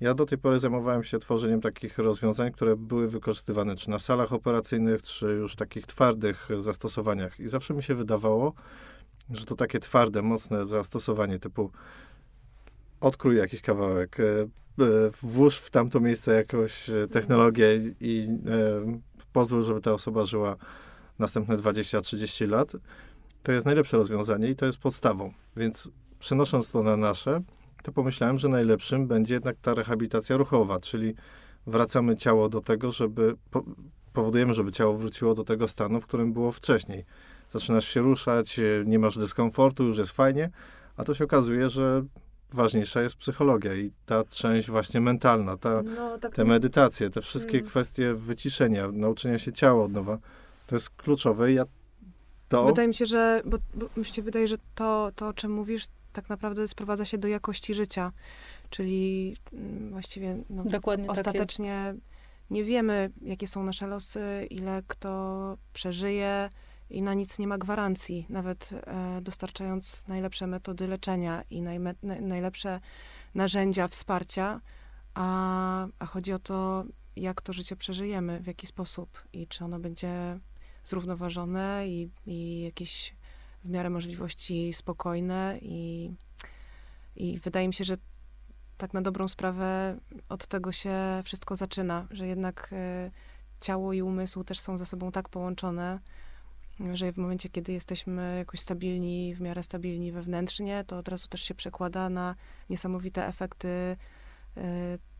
[0.00, 4.32] ja do tej pory zajmowałem się tworzeniem takich rozwiązań, które były wykorzystywane czy na salach
[4.32, 7.40] operacyjnych, czy już takich twardych zastosowaniach.
[7.40, 8.52] I zawsze mi się wydawało,
[9.30, 11.70] że to takie twarde, mocne zastosowanie typu
[13.00, 14.46] odkrój jakiś kawałek, e, e,
[15.22, 19.00] włóż w tamto miejsce jakąś technologię i e,
[19.32, 20.56] pozwól, żeby ta osoba żyła
[21.18, 22.72] następne 20-30 lat,
[23.42, 25.32] to jest najlepsze rozwiązanie i to jest podstawą.
[25.56, 27.42] Więc przenosząc to na nasze,
[27.82, 31.14] to pomyślałem, że najlepszym będzie jednak ta rehabilitacja ruchowa, czyli
[31.66, 33.64] wracamy ciało do tego, żeby, po,
[34.12, 37.04] powodujemy, żeby ciało wróciło do tego stanu, w którym było wcześniej.
[37.52, 40.50] Zaczynasz się ruszać, nie masz dyskomfortu, już jest fajnie,
[40.96, 42.04] a to się okazuje, że
[42.52, 47.52] ważniejsza jest psychologia i ta część właśnie mentalna, ta, no, tak te medytacje, te wszystkie
[47.52, 47.70] hmm.
[47.70, 50.18] kwestie wyciszenia, nauczenia się ciała od nowa,
[50.66, 51.64] to jest kluczowe i ja
[52.48, 52.66] to...
[52.66, 55.86] Wydaje mi się, że, bo, bo mi się wydaje, że to, to, o czym mówisz,
[56.16, 58.12] tak naprawdę sprowadza się do jakości życia.
[58.70, 62.16] Czyli mm, właściwie no, Dokładnie tak ostatecznie tak
[62.50, 66.50] nie wiemy, jakie są nasze losy, ile kto przeżyje
[66.90, 68.26] i na nic nie ma gwarancji.
[68.28, 72.80] Nawet e, dostarczając najlepsze metody leczenia i najme, najlepsze
[73.34, 74.60] narzędzia wsparcia,
[75.14, 76.84] a, a chodzi o to,
[77.16, 80.38] jak to życie przeżyjemy, w jaki sposób i czy ono będzie
[80.84, 83.14] zrównoważone i, i jakieś
[83.66, 86.10] w miarę możliwości spokojne i,
[87.16, 87.96] i wydaje mi się, że
[88.76, 89.98] tak na dobrą sprawę
[90.28, 93.10] od tego się wszystko zaczyna, że jednak y,
[93.60, 96.00] ciało i umysł też są ze sobą tak połączone,
[96.94, 101.42] że w momencie, kiedy jesteśmy jakoś stabilni, w miarę stabilni wewnętrznie, to od razu też
[101.42, 102.34] się przekłada na
[102.70, 103.68] niesamowite efekty
[104.56, 104.62] y,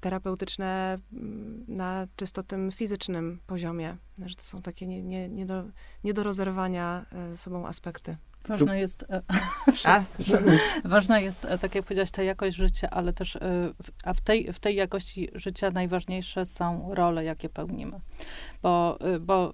[0.01, 3.97] terapeutyczne mm, na czysto tym fizycznym poziomie.
[4.27, 5.65] Że to są takie nie, nie, nie, do,
[6.05, 8.17] nie do rozerwania y, ze sobą aspekty.
[8.49, 9.23] Ważne jest, e,
[9.85, 10.05] A,
[10.85, 13.41] ważna jest, e, tak jak powiedziałaś, ta jakość życia, ale też, e,
[14.05, 18.01] a w tej, w tej jakości życia najważniejsze są role, jakie pełnimy.
[18.63, 19.53] Bo, bo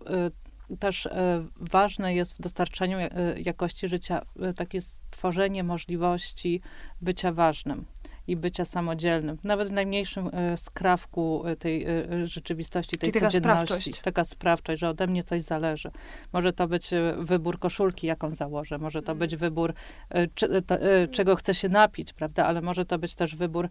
[0.79, 1.09] też
[1.57, 2.99] ważne jest w dostarczaniu
[3.37, 4.23] jakości życia
[4.57, 6.61] takie stworzenie możliwości
[7.01, 7.85] bycia ważnym
[8.27, 9.39] i bycia samodzielnym.
[9.45, 13.43] Nawet w najmniejszym e, skrawku e, tej e, rzeczywistości, tej Czyli codzienności.
[13.43, 14.01] Taka sprawczość.
[14.01, 15.91] taka sprawczość, że ode mnie coś zależy.
[16.33, 18.79] Może to być wybór koszulki, jaką założę.
[18.79, 19.75] Może to być wybór,
[20.35, 20.79] czy, to,
[21.11, 22.47] czego chcę się napić, prawda?
[22.47, 23.69] Ale może to być też wybór,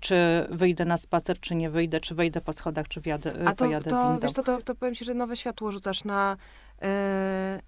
[0.00, 0.16] czy
[0.50, 3.90] wyjdę na spacer, czy nie wyjdę, czy wejdę po schodach, czy wjadę, A to, pojadę
[3.90, 4.20] to, windą.
[4.20, 6.36] Wiesz, to, to, to powiem ci, że nowe światło rzucasz na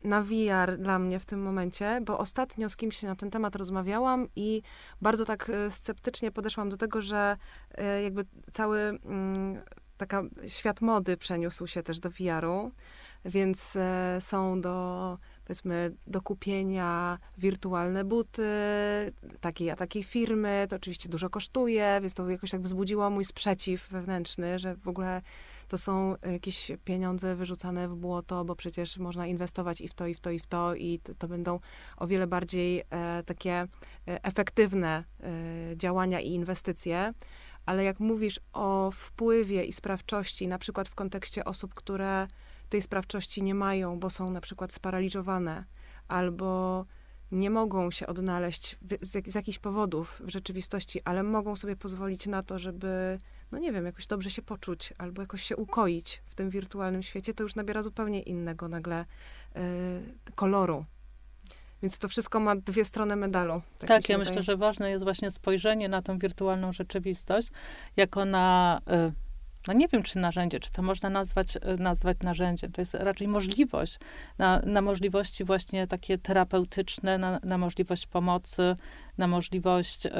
[0.05, 4.29] na VR dla mnie w tym momencie, bo ostatnio z kimś na ten temat rozmawiałam
[4.37, 4.63] i
[5.01, 7.37] bardzo tak e, sceptycznie podeszłam do tego, że
[7.75, 9.63] e, jakby cały mm,
[9.97, 12.71] taka świat mody przeniósł się też do VR-u,
[13.25, 13.79] więc
[14.21, 18.49] są do powiedzmy do kupienia wirtualne buty
[19.41, 23.89] takiej a takiej firmy, to oczywiście dużo kosztuje, więc to jakoś tak wzbudziło mój sprzeciw
[23.89, 25.23] wewnętrzny, że w ogóle
[25.69, 30.15] to są jakieś pieniądze wyrzucane w błoto, bo przecież można inwestować i w to, i
[30.15, 31.61] w to, i w to, i to, to będą
[31.97, 33.67] o wiele bardziej e, takie e,
[34.07, 37.15] efektywne e, działania i inwestycje.
[37.67, 42.29] Ale jak mówisz o wpływie i sprawczości, na przykład w kontekście osób, które
[42.69, 45.65] tej sprawczości nie mają, bo są na przykład sparaliżowane,
[46.09, 46.85] albo
[47.33, 52.43] nie mogą się odnaleźć z, z jakichś powodów w rzeczywistości, ale mogą sobie pozwolić na
[52.43, 53.19] to, żeby
[53.53, 57.35] no nie wiem, jakoś dobrze się poczuć albo jakoś się ukoić w tym wirtualnym świecie,
[57.35, 59.05] to już nabiera zupełnie innego nagle
[59.57, 60.85] y, koloru.
[61.83, 63.63] Więc to wszystko ma dwie strony medalu.
[63.79, 67.49] Tak, tak ja myślę, że ważne jest właśnie spojrzenie na tą wirtualną rzeczywistość
[67.97, 69.28] jako na y,
[69.67, 72.73] no nie wiem, czy narzędzie, czy to można nazwać, e, nazwać narzędziem.
[72.73, 73.99] To jest raczej możliwość,
[74.39, 78.77] na, na możliwości właśnie takie terapeutyczne, na, na możliwość pomocy,
[79.19, 80.11] na możliwość e,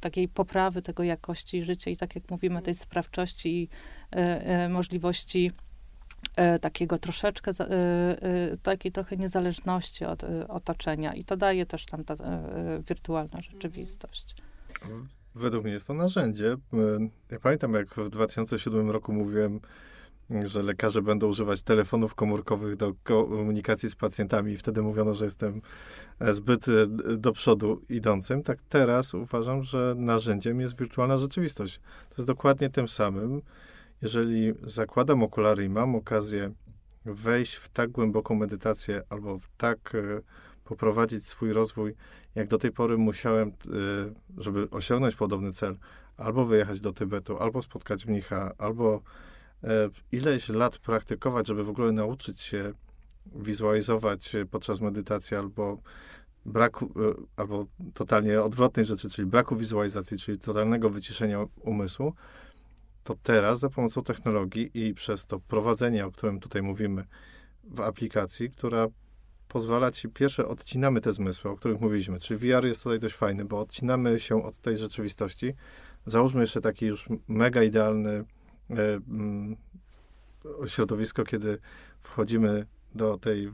[0.00, 3.68] takiej poprawy tego jakości życia i tak jak mówimy, tej sprawczości i
[4.12, 5.52] e, e, możliwości
[6.60, 7.50] takiego troszeczkę,
[8.62, 12.14] takiej trochę niezależności od otoczenia i to daje też tam ta
[12.88, 14.34] wirtualna rzeczywistość.
[15.38, 16.56] Według mnie jest to narzędzie.
[17.30, 19.60] Ja pamiętam, jak w 2007 roku mówiłem,
[20.44, 25.62] że lekarze będą używać telefonów komórkowych do komunikacji z pacjentami i wtedy mówiono, że jestem
[26.20, 28.42] e, zbyt e, do przodu idącym.
[28.42, 31.80] Tak teraz uważam, że narzędziem jest wirtualna rzeczywistość.
[32.08, 33.42] To jest dokładnie tym samym.
[34.02, 36.52] Jeżeli zakładam okulary i mam okazję
[37.04, 40.20] wejść w tak głęboką medytację albo w tak e,
[40.64, 41.94] poprowadzić swój rozwój,
[42.34, 43.52] jak do tej pory musiałem, y,
[44.36, 45.76] żeby osiągnąć podobny cel,
[46.16, 49.02] albo wyjechać do Tybetu, albo spotkać mnicha, albo
[49.64, 49.68] e,
[50.12, 52.72] ileś lat praktykować, żeby w ogóle nauczyć się
[53.34, 55.78] wizualizować podczas medytacji, albo
[56.46, 62.14] braku, e, albo totalnie odwrotnej rzeczy, czyli braku wizualizacji, czyli totalnego wyciszenia umysłu,
[63.04, 67.04] to teraz za pomocą technologii i przez to prowadzenie, o którym tutaj mówimy
[67.64, 68.86] w aplikacji, która
[69.48, 73.44] pozwala ci, pierwsze odcinamy te zmysły, o których mówiliśmy, czyli VR jest tutaj dość fajny,
[73.44, 75.54] bo odcinamy się od tej rzeczywistości.
[76.06, 78.24] Załóżmy jeszcze taki już mega idealny
[78.70, 79.56] mm,
[80.66, 81.58] środowisko, kiedy
[82.00, 83.50] wchodzimy do tej e,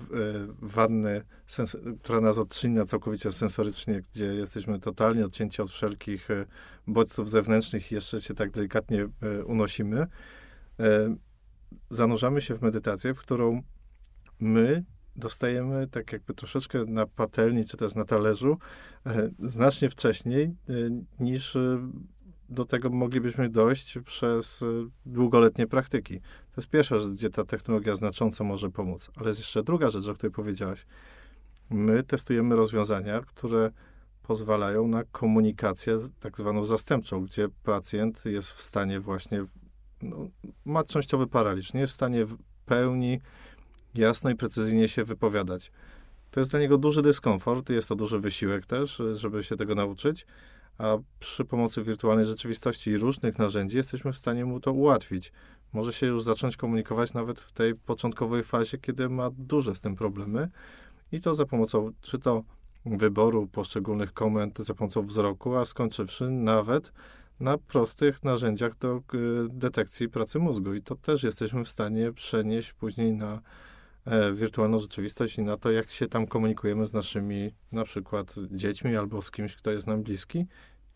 [0.63, 1.23] wanny,
[2.03, 6.47] która nas odcina całkowicie sensorycznie, gdzie jesteśmy totalnie odcięci od wszelkich e,
[6.87, 9.09] bodźców zewnętrznych i jeszcze się tak delikatnie
[9.47, 10.07] unosimy.
[11.91, 13.63] Zanurzamy się w medytację, w którą
[14.41, 14.85] my
[15.17, 18.59] dostajemy tak jakby troszeczkę na patelni, czy też na talerzu,
[19.07, 20.73] e, znacznie wcześniej e,
[21.21, 21.91] niż e,
[22.49, 24.65] do tego moglibyśmy dojść przez
[25.07, 26.21] długoletnie praktyki.
[26.21, 29.11] To jest pierwsza rzecz, gdzie ta technologia znacząco może pomóc.
[29.17, 30.87] Ale jest jeszcze druga rzecz, o której powiedziałaś.
[31.71, 33.71] My testujemy rozwiązania, które
[34.23, 39.45] pozwalają na komunikację tak zwaną zastępczą, gdzie pacjent jest w stanie właśnie,
[40.03, 40.17] no,
[40.65, 43.21] ma częściowy paraliż, nie jest w stanie w pełni
[43.95, 45.73] jasno i precyzyjnie się wypowiadać.
[46.31, 50.27] To jest dla niego duży dyskomfort, jest to duży wysiłek też, żeby się tego nauczyć,
[50.79, 55.33] a przy pomocy wirtualnej rzeczywistości i różnych narzędzi jesteśmy w stanie mu to ułatwić.
[55.73, 59.97] Może się już zacząć komunikować nawet w tej początkowej fazie, kiedy ma duże z tym
[59.97, 60.49] problemy
[61.13, 62.43] i to za pomocą czy to
[62.87, 66.93] wyboru poszczególnych komend, za pomocą wzroku, a skończywszy nawet
[67.41, 69.01] na prostych narzędziach do y,
[69.49, 70.75] detekcji pracy mózgu.
[70.75, 73.41] I to też jesteśmy w stanie przenieść później na
[74.35, 79.23] wirtualną rzeczywistość i na to, jak się tam komunikujemy z naszymi na przykład dziećmi albo
[79.23, 80.47] z kimś, kto jest nam bliski,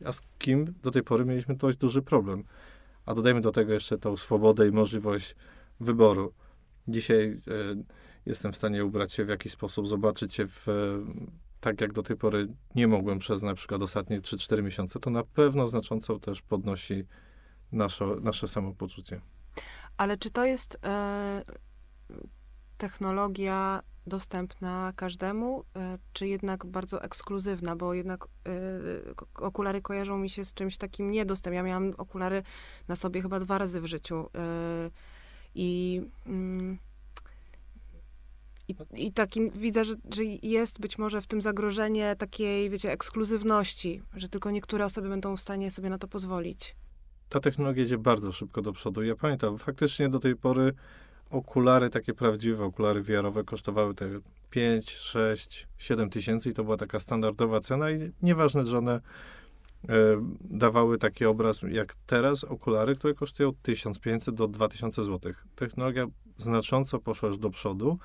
[0.04, 2.44] a z kim do tej pory mieliśmy dość duży problem.
[3.06, 5.36] A dodajmy do tego jeszcze tą swobodę i możliwość
[5.80, 6.34] wyboru.
[6.88, 7.36] Dzisiaj e,
[8.26, 10.66] jestem w stanie ubrać się w jakiś sposób, zobaczyć się w,
[11.60, 15.24] tak jak do tej pory nie mogłem przez na przykład ostatnie 3-4 miesiące, to na
[15.24, 17.04] pewno znacząco też podnosi
[17.72, 19.20] nasze, nasze samopoczucie.
[19.96, 21.44] Ale czy to jest e,
[22.78, 28.50] technologia dostępna każdemu, e, czy jednak bardzo ekskluzywna, bo jednak e,
[29.34, 31.54] okulary kojarzą mi się z czymś takim niedostępnym.
[31.54, 32.42] Ja miałam okulary
[32.88, 34.90] na sobie chyba dwa razy w życiu e,
[35.54, 36.02] i...
[36.26, 36.78] Mm,
[38.68, 44.02] i, I takim widzę, że, że jest być może w tym zagrożenie takiej, wiecie, ekskluzywności,
[44.16, 46.76] że tylko niektóre osoby będą w stanie sobie na to pozwolić.
[47.28, 49.02] Ta technologia idzie bardzo szybko do przodu.
[49.02, 50.74] Ja pamiętam, faktycznie do tej pory
[51.30, 54.08] okulary, takie prawdziwe okulary VR-owe kosztowały te
[54.50, 59.00] 5, 6, 7 tysięcy i to była taka standardowa cena i nieważne, że one e,
[60.40, 65.32] dawały taki obraz jak teraz okulary, które kosztują 1500 do 2000 zł.
[65.56, 67.98] Technologia znacząco poszła już do przodu,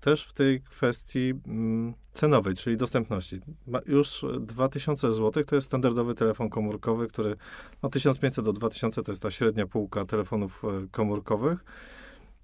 [0.00, 3.40] też w tej kwestii mm, cenowej, czyli dostępności.
[3.66, 7.36] Ma już 2000 zł to jest standardowy telefon komórkowy, który
[7.82, 11.64] no 1500 do 2000 to jest ta średnia półka telefonów e, komórkowych.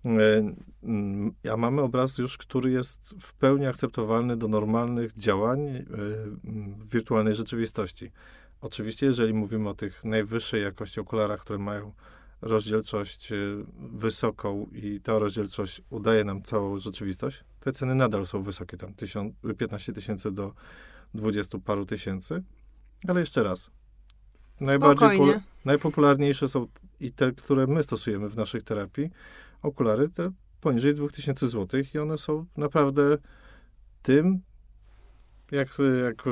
[0.07, 5.85] E, a mamy obraz już, który jest w pełni akceptowalny do normalnych działań e,
[6.79, 8.13] w wirtualnej rzeczywistości.
[8.61, 11.93] Oczywiście, jeżeli mówimy o tych najwyższej jakości okularach, które mają
[12.45, 18.77] rozdzielczość y, wysoką i ta rozdzielczość udaje nam całą rzeczywistość, te ceny nadal są wysokie,
[18.77, 18.95] tam
[19.59, 20.55] 15 tysięcy do
[21.15, 22.43] 20 paru tysięcy.
[23.09, 23.71] Ale jeszcze raz,
[24.61, 25.21] najbardziej
[25.65, 26.67] najpopularniejsze są
[27.01, 29.11] i te, które my stosujemy w naszej terapii,
[29.65, 33.19] okulary te poniżej 2000 zł i one są naprawdę
[34.03, 34.41] tym,
[35.51, 35.69] jak,
[36.05, 36.25] jak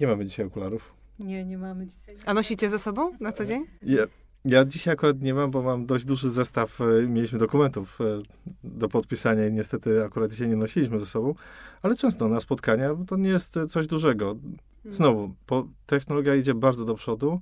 [0.00, 0.94] nie mamy dzisiaj okularów.
[1.18, 2.16] Nie, nie mamy dzisiaj.
[2.26, 3.66] A nosicie ze sobą na co dzień?
[3.82, 4.02] Ja,
[4.44, 8.22] ja dzisiaj akurat nie mam, bo mam dość duży zestaw, e, mieliśmy dokumentów e,
[8.64, 11.34] do podpisania i niestety akurat dzisiaj nie nosiliśmy ze sobą,
[11.82, 14.30] ale często na spotkania to nie jest coś dużego.
[14.30, 14.94] Mhm.
[14.94, 17.40] Znowu, po, technologia idzie bardzo do przodu.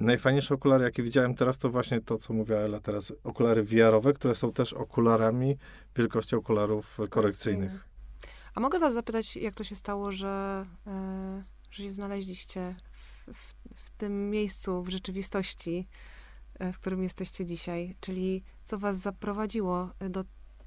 [0.00, 4.34] Najfajniejsze okulary, jakie widziałem teraz, to właśnie to, co mówiła Ela teraz, okulary VR-owe, które
[4.34, 5.56] są też okularami
[5.96, 7.88] wielkości okularów korekcyjnych.
[8.54, 10.92] A mogę was zapytać, jak to się stało, że, yy,
[11.70, 12.74] że się znaleźliście
[13.32, 15.88] w, w tym miejscu, w rzeczywistości,
[16.58, 17.96] e, w którym jesteście dzisiaj?
[18.00, 20.24] Czyli co was zaprowadziło do,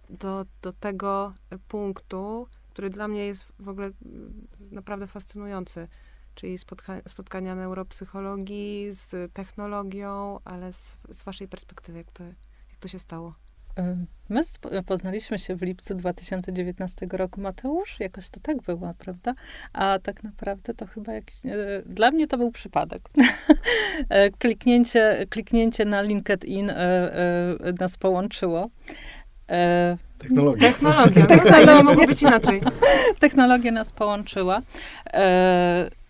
[0.09, 1.33] do, do tego
[1.67, 5.87] punktu, który dla mnie jest w ogóle mm, naprawdę fascynujący,
[6.35, 12.87] czyli spotka spotkania neuropsychologii z technologią, ale z, z waszej perspektywy, jak to, jak to
[12.87, 13.33] się stało?
[14.29, 14.41] My
[14.85, 19.33] poznaliśmy się w lipcu 2019 roku, Mateusz, jakoś to tak było, prawda?
[19.73, 23.01] A tak naprawdę to chyba jakiś, e, dla mnie to był przypadek.
[24.09, 28.69] E, kliknięcie, kliknięcie na LinkedIn e, nas połączyło.
[30.17, 30.71] Technologia.
[30.71, 32.61] Technologia, technologia nie mogło być inaczej.
[33.19, 34.61] Technologia nas połączyła.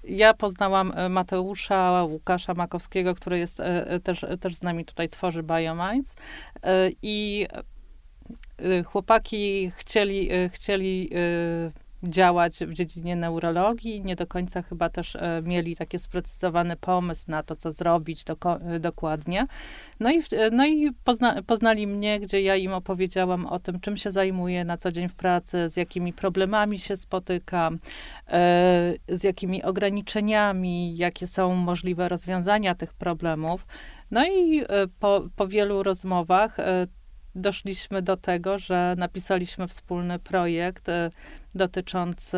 [0.03, 5.09] Ja poznałam e, Mateusza Łukasza Makowskiego, który jest e, e, też, też z nami tutaj
[5.09, 6.15] tworzy Biominds.
[7.01, 7.47] I
[8.85, 11.09] chłopaki chcieli, chcieli
[12.03, 14.01] działać w dziedzinie neurologii.
[14.01, 18.37] Nie do końca chyba też e, mieli taki sprecyzowany pomysł na to, co zrobić do,
[18.61, 19.47] e, dokładnie.
[19.99, 23.97] No i, e, no i pozna, poznali mnie, gdzie ja im opowiedziałam o tym, czym
[23.97, 27.79] się zajmuję na co dzień w pracy, z jakimi problemami się spotykam,
[29.07, 33.65] z jakimi ograniczeniami, jakie są możliwe rozwiązania tych problemów.
[34.11, 34.63] No i
[34.99, 36.57] po, po wielu rozmowach
[37.35, 41.11] doszliśmy do tego, że napisaliśmy wspólny projekt y,
[41.55, 42.37] dotyczący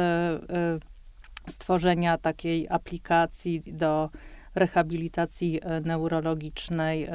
[1.48, 4.10] y, stworzenia takiej aplikacji do
[4.56, 7.08] rehabilitacji y, neurologicznej,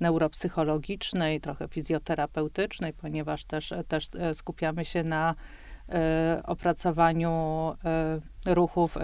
[0.00, 5.34] neuropsychologicznej, trochę fizjoterapeutycznej, ponieważ też, też skupiamy się na
[6.44, 7.74] opracowaniu
[8.46, 8.96] ruchów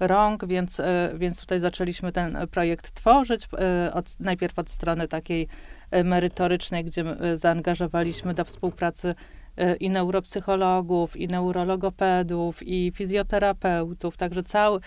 [0.00, 0.80] rąk, więc,
[1.14, 3.48] więc tutaj zaczęliśmy ten projekt tworzyć,
[3.92, 5.48] od, najpierw od strony takiej
[6.04, 9.14] merytorycznej, gdzie zaangażowaliśmy do współpracy
[9.56, 14.16] e, i neuropsychologów, i neurologopedów, i fizjoterapeutów.
[14.16, 14.80] Także cały,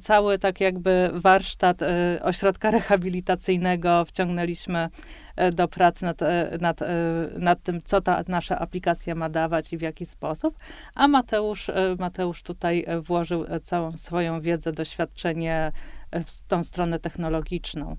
[0.00, 4.88] cały tak jakby warsztat e, ośrodka rehabilitacyjnego wciągnęliśmy
[5.36, 6.20] e, do pracy nad,
[6.60, 6.80] nad,
[7.38, 10.56] nad tym, co ta nasza aplikacja ma dawać i w jaki sposób.
[10.94, 15.72] A Mateusz, Mateusz tutaj włożył całą swoją wiedzę, doświadczenie
[16.26, 17.96] w tą stronę technologiczną.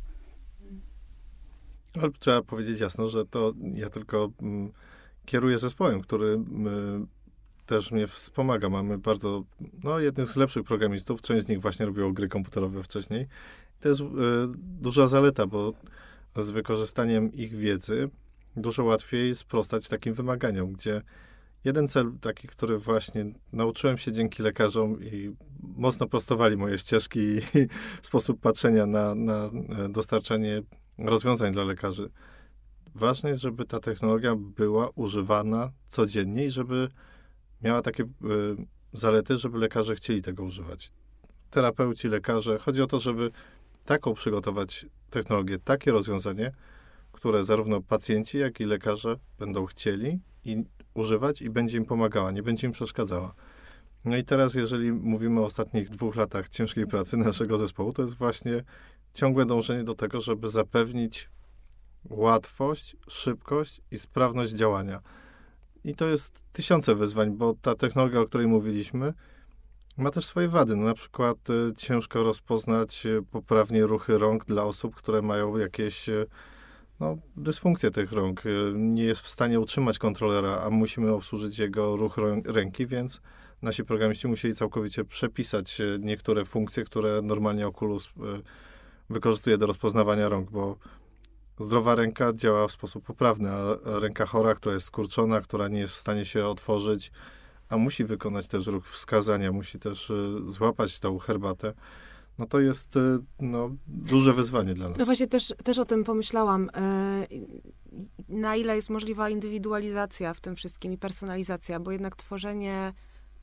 [1.94, 4.72] Ale trzeba powiedzieć jasno, że to ja tylko mm,
[5.26, 7.08] kieruję zespołem, który mm,
[7.66, 8.70] też mnie wspomaga.
[8.70, 9.44] Mamy bardzo,
[9.84, 13.28] no jednych z lepszych programistów, część z nich właśnie robiło gry komputerowe wcześniej.
[13.80, 14.06] To jest y,
[14.58, 15.74] duża zaleta, bo
[16.36, 18.10] z wykorzystaniem ich wiedzy
[18.56, 21.02] dużo łatwiej sprostać takim wymaganiom, gdzie
[21.64, 27.42] jeden cel taki, który właśnie nauczyłem się dzięki lekarzom i mocno prostowali moje ścieżki i
[28.02, 29.50] sposób patrzenia na, na e,
[29.90, 30.62] dostarczanie
[30.98, 32.10] rozwiązań dla lekarzy.
[32.96, 36.90] Ważne jest, żeby ta technologia była używana codziennie i żeby
[37.62, 38.08] miała takie y,
[38.94, 40.92] zalety, żeby lekarze chcieli tego używać.
[41.50, 42.58] Terapeuci, lekarze.
[42.58, 43.32] Chodzi o to, żeby
[43.86, 46.52] taką przygotować technologię, takie rozwiązanie,
[47.12, 50.64] które zarówno pacjenci, jak i lekarze będą chcieli i
[50.94, 53.34] używać i będzie im pomagała, nie będzie im przeszkadzała.
[54.06, 58.16] No i teraz, jeżeli mówimy o ostatnich dwóch latach ciężkiej pracy naszego zespołu, to jest
[58.16, 58.64] właśnie
[59.14, 61.30] ciągłe dążenie do tego, żeby zapewnić
[62.10, 65.02] łatwość, szybkość i sprawność działania.
[65.84, 69.14] I to jest tysiące wyzwań, bo ta technologia, o której mówiliśmy,
[69.98, 70.76] ma też swoje wady.
[70.76, 76.10] No, na przykład y, ciężko rozpoznać y, poprawnie ruchy rąk dla osób, które mają jakieś
[76.10, 76.26] y,
[77.00, 78.46] no, dysfunkcje tych rąk.
[78.46, 83.22] Y, nie jest w stanie utrzymać kontrolera, a musimy obsłużyć jego ruch ręki, więc
[83.62, 88.10] nasi programiści musieli całkowicie przepisać y, niektóre funkcje, które normalnie Oculus y,
[89.12, 90.78] wykorzystuje do rozpoznawania rąk, bo
[91.60, 95.94] zdrowa ręka działa w sposób poprawny, a ręka chora, która jest skurczona, która nie jest
[95.94, 97.12] w stanie się otworzyć,
[97.70, 100.12] a musi wykonać też ruch wskazania, musi też
[100.46, 101.74] złapać tą herbatę,
[102.38, 103.00] no to jest
[103.40, 104.98] no, duże wyzwanie dla nas.
[104.98, 106.70] No właśnie też, też o tym pomyślałam.
[108.30, 112.94] Na ile jest możliwa indywidualizacja w tym wszystkim i personalizacja, bo jednak tworzenie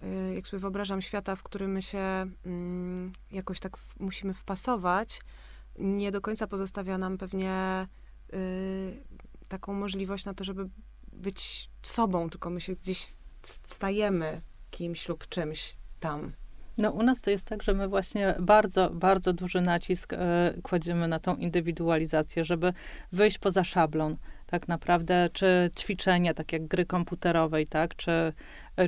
[0.02, 5.20] Y, jak sobie wyobrażam świata, w którym my się mm, jakoś tak musimy wpasować,
[5.78, 7.86] nie do końca pozostawia nam pewnie
[8.34, 9.02] y,
[9.48, 10.68] taką możliwość na to, żeby
[11.12, 13.06] być sobą, tylko my się gdzieś
[13.42, 16.32] stajemy kimś lub czymś tam.
[16.78, 20.16] No u nas to jest tak, że my właśnie bardzo, bardzo duży nacisk y,
[20.62, 22.72] kładziemy na tą indywidualizację, żeby
[23.12, 24.16] wyjść poza szablon
[24.46, 28.32] tak naprawdę, czy ćwiczenia, tak jak gry komputerowej, tak, czy,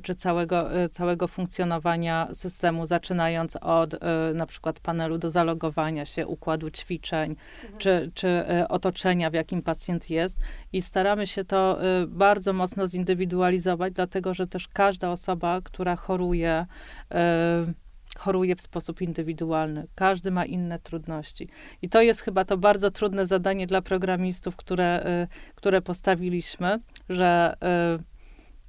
[0.03, 3.99] czy całego, całego funkcjonowania systemu, zaczynając od y,
[4.35, 7.79] na przykład panelu do zalogowania się, układu ćwiczeń, mhm.
[7.79, 10.39] czy, czy otoczenia, w jakim pacjent jest.
[10.73, 11.79] I staramy się to
[12.09, 16.67] bardzo mocno zindywidualizować, dlatego że też każda osoba, która choruje,
[18.19, 19.87] choruje w sposób indywidualny.
[19.95, 21.49] Każdy ma inne trudności.
[21.83, 27.55] I to jest chyba to bardzo trudne zadanie dla programistów, które, które postawiliśmy, że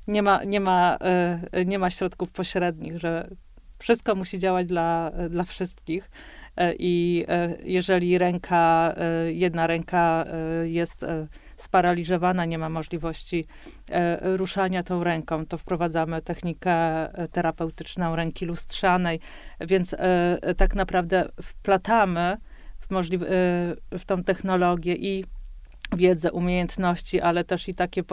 [0.07, 0.97] nie ma, nie, ma,
[1.57, 3.27] y, nie ma środków pośrednich, że
[3.79, 6.11] wszystko musi działać dla, dla wszystkich.
[6.79, 7.25] I
[7.63, 8.95] jeżeli ręka,
[9.29, 10.25] jedna ręka
[10.63, 11.05] jest
[11.61, 13.45] sparaliżowana, nie ma możliwości
[13.89, 19.19] e, ruszania tą ręką, to wprowadzamy technikę e, terapeutyczną ręki lustrzanej,
[19.59, 22.37] więc e, tak naprawdę wplatamy
[22.79, 22.87] w,
[23.91, 25.25] w tą technologię i
[25.95, 28.03] wiedzę, umiejętności, ale też i takie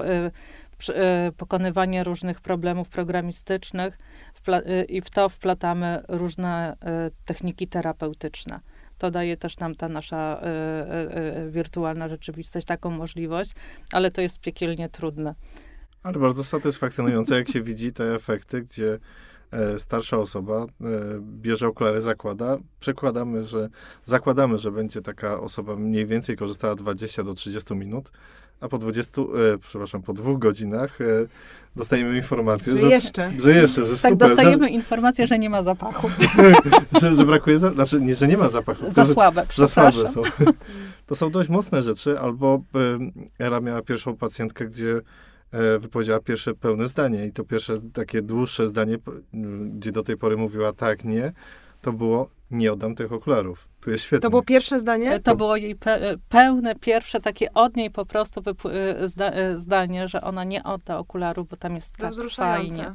[1.36, 3.98] pokonywanie różnych problemów programistycznych
[4.88, 6.76] i w to wplatamy różne
[7.24, 8.60] techniki terapeutyczne
[8.98, 10.40] to daje też nam ta nasza
[11.48, 13.52] wirtualna rzeczywistość taką możliwość,
[13.92, 15.34] ale to jest piekielnie trudne.
[16.02, 18.98] Ale bardzo satysfakcjonujące, jak się widzi te efekty, gdzie
[19.50, 20.66] e, starsza osoba e,
[21.20, 23.68] bierze okulary, zakłada, przekładamy, że
[24.04, 28.12] zakładamy, że będzie taka osoba mniej więcej korzystała 20 do 30 minut,
[28.60, 29.24] a po 20, e,
[29.58, 31.04] przepraszam, po dwóch godzinach e,
[31.76, 33.30] dostajemy informację, że, że jeszcze.
[33.40, 34.16] Że jeszcze, że tak, super.
[34.28, 36.10] dostajemy no, informację, że nie ma zapachu.
[37.00, 38.90] że, że, brakuje, za, znaczy nie, że nie ma zapachu.
[38.90, 40.22] Za słabe, Za słabe są.
[41.06, 42.98] To są dość mocne rzeczy, albo e,
[43.44, 45.00] Era miała pierwszą pacjentkę, gdzie
[45.50, 48.98] e, wypowiedziała pierwsze pełne zdanie i to pierwsze takie dłuższe zdanie,
[49.76, 51.32] gdzie do tej pory mówiła tak, nie,
[51.82, 53.68] to było nie oddam tych okularów.
[53.80, 54.22] To jest świetne.
[54.22, 55.12] To było pierwsze zdanie?
[55.12, 59.58] E, to było jej pe pełne, pierwsze takie od niej po prostu e, zda e,
[59.58, 62.94] zdanie, że ona nie odda okularów, bo tam jest to tak fajnie.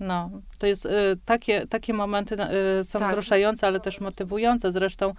[0.00, 0.90] No, to jest y,
[1.24, 2.36] takie, takie momenty
[2.80, 3.08] y, są tak.
[3.08, 4.72] wzruszające, ale też motywujące.
[4.72, 5.14] Zresztą y,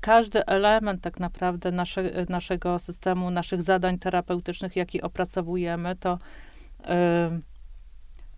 [0.00, 6.18] każdy element tak naprawdę nasze, naszego systemu, naszych zadań terapeutycznych, jaki opracowujemy, to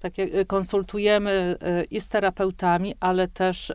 [0.05, 1.57] takie konsultujemy
[1.91, 3.73] i z terapeutami, ale też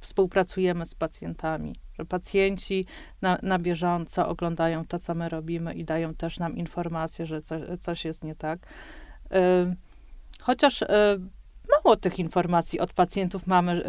[0.00, 2.86] współpracujemy z pacjentami, że pacjenci
[3.22, 7.56] na, na bieżąco oglądają to, co my robimy i dają też nam informację, że co,
[7.78, 8.58] coś jest nie tak.
[10.40, 10.84] Chociaż
[11.84, 13.82] mało tych informacji od pacjentów mamy,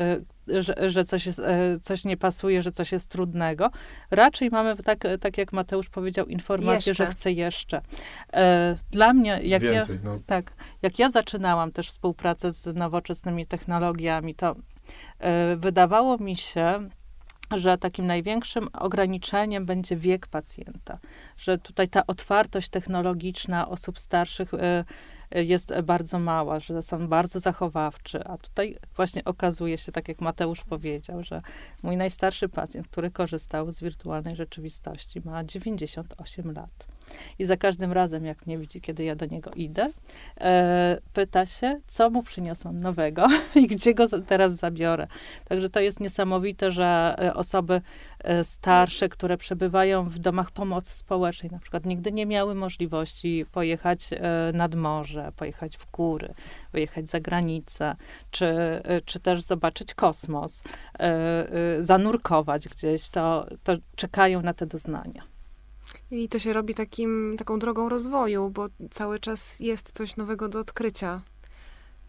[0.47, 1.41] że, że coś, jest,
[1.81, 3.69] coś nie pasuje, że coś jest trudnego.
[4.11, 7.05] Raczej mamy, tak, tak jak Mateusz powiedział, informację, jeszcze.
[7.05, 7.81] że chce jeszcze.
[8.91, 10.17] Dla mnie, jak Więcej, ja, no.
[10.25, 14.55] tak, jak ja zaczynałam też współpracę z nowoczesnymi technologiami, to
[15.19, 16.89] E, wydawało mi się,
[17.51, 20.99] że takim największym ograniczeniem będzie wiek pacjenta,
[21.37, 24.85] że tutaj ta otwartość technologiczna osób starszych e,
[25.35, 30.63] jest bardzo mała, że są bardzo zachowawczy, a tutaj właśnie okazuje się, tak jak Mateusz
[30.63, 31.41] powiedział, że
[31.83, 36.93] mój najstarszy pacjent, który korzystał z wirtualnej rzeczywistości, ma 98 lat.
[37.39, 39.91] I za każdym razem, jak mnie widzi, kiedy ja do niego idę,
[40.41, 43.27] e, pyta się, co mu przyniosłam nowego
[43.61, 45.07] i gdzie go teraz zabiorę.
[45.49, 47.81] Także to jest niesamowite, że e, osoby
[48.43, 54.51] starsze, które przebywają w domach pomocy społecznej, na przykład nigdy nie miały możliwości pojechać e,
[54.53, 56.33] nad morze, pojechać w góry,
[56.73, 57.95] wyjechać za granicę,
[58.31, 60.63] czy, e, czy też zobaczyć kosmos,
[60.99, 65.23] e, zanurkować gdzieś, to, to czekają na te doznania.
[66.11, 70.59] I to się robi takim, taką drogą rozwoju, bo cały czas jest coś nowego do
[70.59, 71.21] odkrycia.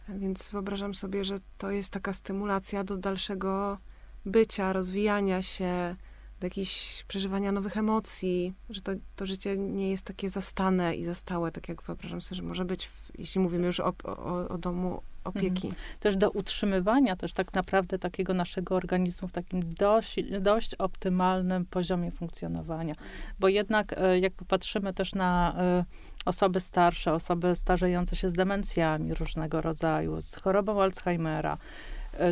[0.08, 3.78] Więc wyobrażam sobie, że to jest taka stymulacja do dalszego
[4.26, 5.96] bycia, rozwijania się,
[6.40, 11.52] do jakichś przeżywania nowych emocji, że to, to życie nie jest takie zastane i zastałe,
[11.52, 15.02] tak jak wyobrażam sobie, że może być, w, jeśli mówimy już o, o, o domu
[15.24, 15.66] opieki.
[15.66, 15.74] Mhm.
[16.00, 22.10] Też do utrzymywania też tak naprawdę takiego naszego organizmu w takim dość, dość optymalnym poziomie
[22.10, 22.94] funkcjonowania.
[23.40, 25.84] Bo jednak e, jak popatrzymy też na e,
[26.24, 31.58] osoby starsze, osoby starzejące się z demencjami różnego rodzaju, z chorobą Alzheimera,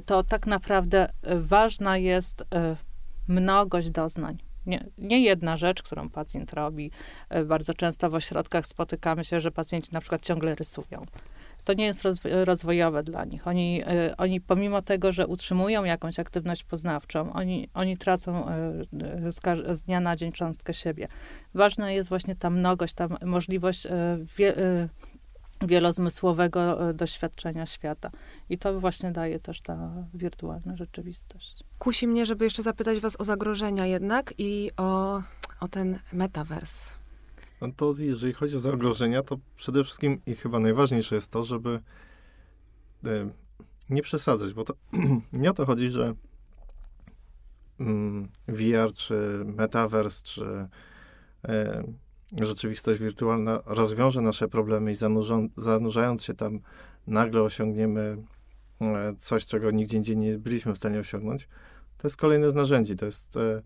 [0.07, 2.45] to tak naprawdę ważna jest
[3.29, 4.39] mnogość doznań.
[4.67, 6.91] Nie, nie, jedna rzecz, którą pacjent robi.
[7.47, 11.07] Bardzo często w ośrodkach spotykamy się, że pacjenci na przykład ciągle rysują
[11.65, 12.03] to nie jest
[12.45, 13.47] rozwojowe dla nich.
[13.47, 19.41] Oni, e, oni pomimo tego, że utrzymują jakąś aktywność poznawczą, oni, oni tracą e, z,
[19.79, 21.09] z dnia na dzień cząstkę siebie.
[21.55, 24.55] Ważna jest właśnie ta mnogość, ta możliwość e, wie,
[25.67, 28.11] wielozmysłowego doświadczenia świata.
[28.49, 31.65] I to właśnie daje też ta wirtualna rzeczywistość.
[31.79, 35.23] Kusi mnie, żeby jeszcze zapytać was o zagrożenia jednak i o,
[35.61, 36.95] o ten metavers.
[37.61, 41.81] No to jeżeli chodzi o zagrożenia, to przede wszystkim i chyba najważniejsze jest to, żeby
[43.05, 43.31] e,
[43.91, 44.75] nie przesadzać, bo to
[45.33, 46.15] nie o to chodzi, że
[47.81, 50.69] mm, VR, czy metaverse, czy
[51.49, 51.85] e,
[52.41, 56.61] rzeczywistość wirtualna rozwiąże nasze problemy i zanurzą, zanurzając się tam
[57.07, 58.17] nagle osiągniemy
[58.81, 61.49] e, coś, czego nigdzie indziej nie byliśmy w stanie osiągnąć.
[61.99, 62.97] To jest kolejne z narzędzi.
[62.97, 63.63] To jest e,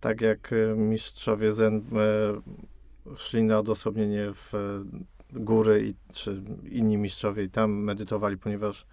[0.00, 1.82] tak jak e, mistrzowie Zen e,
[3.16, 4.58] szli na odosobnienie w e,
[5.32, 8.86] góry i, czy inni mistrzowie i tam medytowali, ponieważ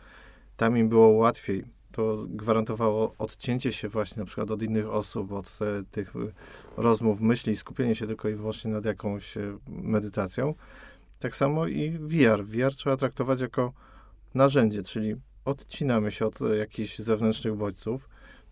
[0.57, 1.63] tam im było łatwiej.
[1.91, 5.59] To gwarantowało odcięcie się właśnie na przykład od innych osób, od
[5.91, 6.13] tych
[6.77, 10.55] rozmów, myśli, skupienie się tylko i wyłącznie nad jakąś e, medytacją.
[11.19, 12.45] Tak samo i VR.
[12.45, 13.73] VR trzeba traktować jako
[14.33, 15.15] narzędzie, czyli
[15.45, 18.09] odcinamy się od jakichś zewnętrznych bodźców,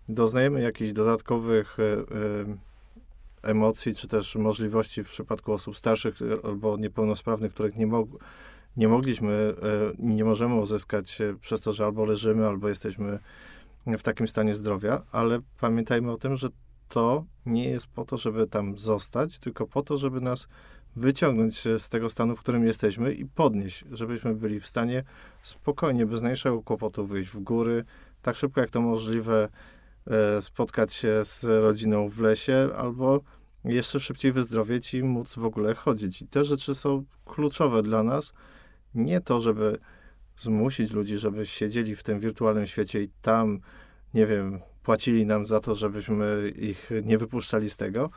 [0.10, 1.78] doznajemy jakichś dodatkowych
[3.42, 8.10] emocji, czy też możliwości w przypadku osób starszych albo niepełnosprawnych, których nie, mog
[8.78, 9.56] nie mogliśmy, e,
[10.00, 13.20] nie możemy uzyskać przez to, że albo leżymy, albo jesteśmy
[13.88, 16.50] w takim stanie zdrowia, ale pamiętajmy o tym, że
[16.90, 20.48] to nie jest po to, żeby tam zostać, tylko po to, żeby nas
[20.96, 25.04] wyciągnąć z tego stanu, w którym jesteśmy i podnieść, żebyśmy byli w stanie
[25.42, 27.86] spokojnie, bez najmniejszego kłopotu wyjść w góry,
[28.22, 29.50] tak szybko jak to możliwe,
[30.10, 33.22] E, spotkać się z rodziną w lesie, albo
[33.64, 36.22] jeszcze szybciej wyzdrowieć i móc w ogóle chodzić.
[36.22, 38.34] I te rzeczy są kluczowe dla nas.
[38.96, 39.78] Nie to, żeby
[40.38, 43.60] zmusić ludzi, żeby siedzieli w tym wirtualnym świecie i tam,
[44.14, 48.10] nie wiem, płacili nam za to, żebyśmy ich nie wypuszczali z tego.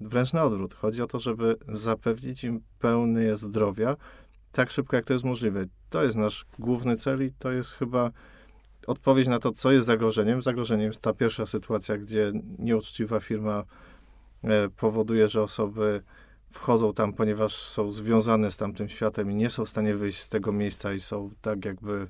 [0.00, 0.74] Wręcz na odwrót.
[0.74, 3.96] Chodzi o to, żeby zapewnić im pełny zdrowia
[4.52, 5.66] tak szybko, jak to jest możliwe.
[5.90, 8.10] To jest nasz główny cel i to jest chyba
[8.86, 10.42] odpowiedź na to, co jest zagrożeniem.
[10.42, 13.64] Zagrożeniem jest ta pierwsza sytuacja, gdzie nieuczciwa firma
[14.44, 16.02] e, powoduje, że osoby
[16.50, 20.28] wchodzą tam, ponieważ są związane z tamtym światem i nie są w stanie wyjść z
[20.28, 22.08] tego miejsca i są tak jakby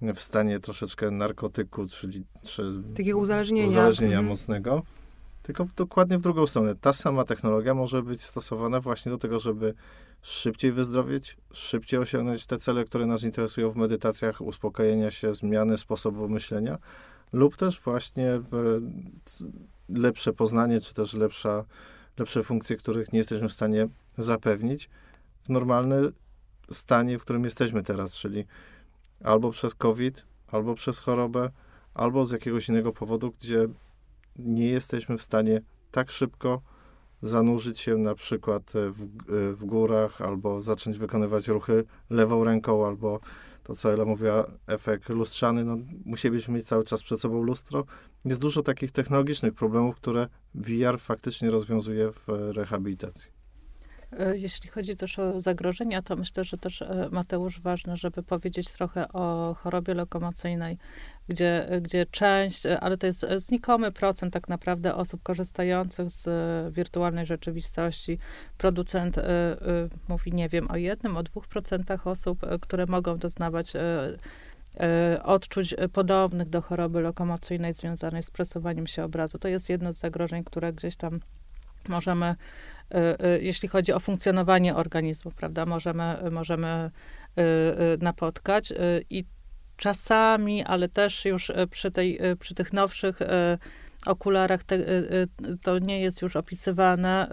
[0.00, 4.26] w stanie troszeczkę narkotyku, czyli czy takiego uzależnienia, uzależnienia mhm.
[4.26, 4.82] mocnego.
[5.42, 6.74] Tylko dokładnie w drugą stronę.
[6.74, 9.74] Ta sama technologia może być stosowana właśnie do tego, żeby
[10.22, 16.28] szybciej wyzdrowieć, szybciej osiągnąć te cele, które nas interesują w medytacjach, uspokojenia się, zmiany sposobu
[16.28, 16.78] myślenia,
[17.32, 18.42] lub też właśnie e,
[19.88, 21.64] lepsze poznanie, czy też lepsza,
[22.18, 23.88] lepsze funkcje, których nie jesteśmy w stanie
[24.18, 24.90] zapewnić
[25.42, 26.12] w normalnym
[26.72, 28.44] stanie, w którym jesteśmy teraz, czyli
[29.24, 31.50] albo przez COVID, albo przez chorobę,
[31.94, 33.68] albo z jakiegoś innego powodu, gdzie
[34.36, 35.60] nie jesteśmy w stanie
[35.90, 36.62] tak szybko
[37.22, 39.06] zanurzyć się na przykład e, w, e,
[39.52, 43.20] w górach, albo zacząć wykonywać ruchy lewą ręką, albo
[43.62, 47.84] to, co Ela mówiła, efekt lustrzany, no, musielibyśmy mieć cały czas przed sobą lustro.
[48.26, 53.36] Jest dużo takich technologicznych problemów, które VR faktycznie rozwiązuje w rehabilitacji.
[54.12, 58.72] E, jeśli chodzi też o zagrożenia, to myślę, że też e, Mateusz ważne, żeby powiedzieć
[58.72, 60.78] trochę o chorobie lokomocyjnej,
[61.28, 67.26] gdzie, gdzie część, e, ale to jest znikomy procent tak naprawdę osób korzystających z wirtualnej
[67.26, 68.18] rzeczywistości.
[68.58, 69.24] Producent y, y,
[70.08, 73.78] mówi, nie wiem, o jednym, o dwóch procentach osób, które mogą doznawać y,
[75.22, 79.38] odczuć podobnych do choroby lokomocyjnej związanej z przesuwaniem się obrazu.
[79.38, 81.20] To jest jedno z zagrożeń, które gdzieś tam
[81.88, 82.34] możemy
[82.94, 86.90] Y, y, jeśli chodzi o funkcjonowanie organizmu, prawda, możemy, możemy
[88.00, 88.72] napotkać
[89.10, 89.24] i
[89.76, 93.18] czasami, ale też już przy, tej, przy tych nowszych
[94.06, 94.78] okularach te,
[95.62, 97.30] to nie jest już opisywane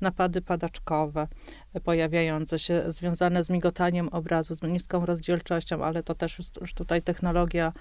[0.00, 1.28] napady padaczkowe
[1.84, 7.72] pojawiające się, związane z migotaniem obrazu, z niską rozdzielczością, ale to też już, tutaj technologia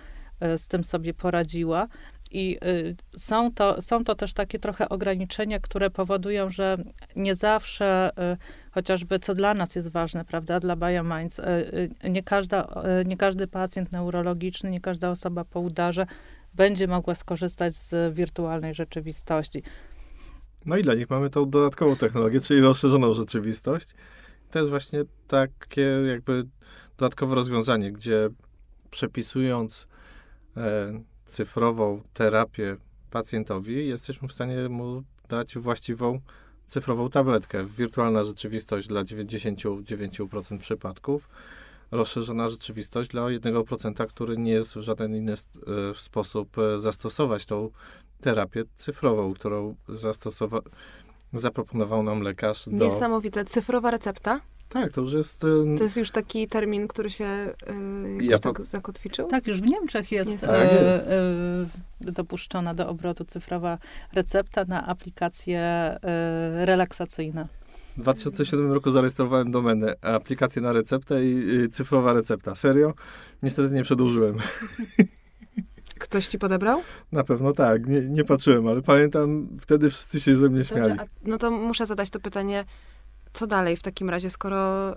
[0.58, 1.88] z tym sobie poradziła.
[2.32, 6.78] I y, są to, są to też takie trochę ograniczenia, które powodują, że
[7.16, 8.38] nie zawsze, y,
[8.72, 13.92] chociażby co dla nas jest ważne, prawda, dla BioMinds, y, nie, każda, nie każdy pacjent
[13.92, 16.06] neurologiczny, nie każda osoba po udarze
[16.54, 19.64] będzie mogła skorzystać z wirtualnej rzeczywistości.
[20.66, 23.88] No i dla nich mamy tą dodatkową technologię, czyli rozszerzoną rzeczywistość.
[24.52, 26.44] To jest właśnie takie jakby
[26.98, 28.30] dodatkowe rozwiązanie, gdzie
[28.92, 29.88] przepisując
[30.58, 32.78] e, cyfrową terapię
[33.12, 36.22] pacjentowi, jesteśmy w stanie mu dać właściwą
[36.66, 37.66] cyfrową tabletkę.
[37.66, 41.30] Wirtualna rzeczywistość dla 99% przypadków,
[41.92, 45.36] rozszerzona rzeczywistość dla 1%, który nie jest w żaden inny e,
[45.96, 47.70] sposób e, zastosować tą
[48.22, 50.62] terapię cyfrową, którą zastosował,
[51.34, 52.70] zaproponował nam lekarz.
[52.72, 52.86] Do...
[52.86, 53.46] Niesamowite.
[53.46, 54.42] Cyfrowa recepta?
[54.70, 55.40] Tak, to już jest...
[55.78, 57.54] To jest już taki termin, który się
[58.20, 59.28] y, ja tak zakotwiczył?
[59.28, 60.46] Tak, już w Niemczech jest, jest.
[60.46, 61.06] Tak, jest.
[62.02, 63.78] Y, dopuszczona do obrotu cyfrowa
[64.14, 65.96] recepta na aplikacje
[66.62, 67.48] y, relaksacyjne.
[67.98, 72.56] W 2007 roku zarejestrowałem domenę, aplikację na receptę i cyfrowa recepta.
[72.56, 72.94] Serio?
[73.44, 74.38] Niestety nie przedłużyłem.
[76.00, 76.82] Ktoś ci podebrał?
[77.12, 80.90] Na pewno tak, nie, nie patrzyłem, ale pamiętam, wtedy wszyscy się ze mnie śmiali.
[80.90, 82.66] Dobrze, no to muszę zadać to pytanie,
[83.34, 84.96] co dalej w takim razie, skoro y,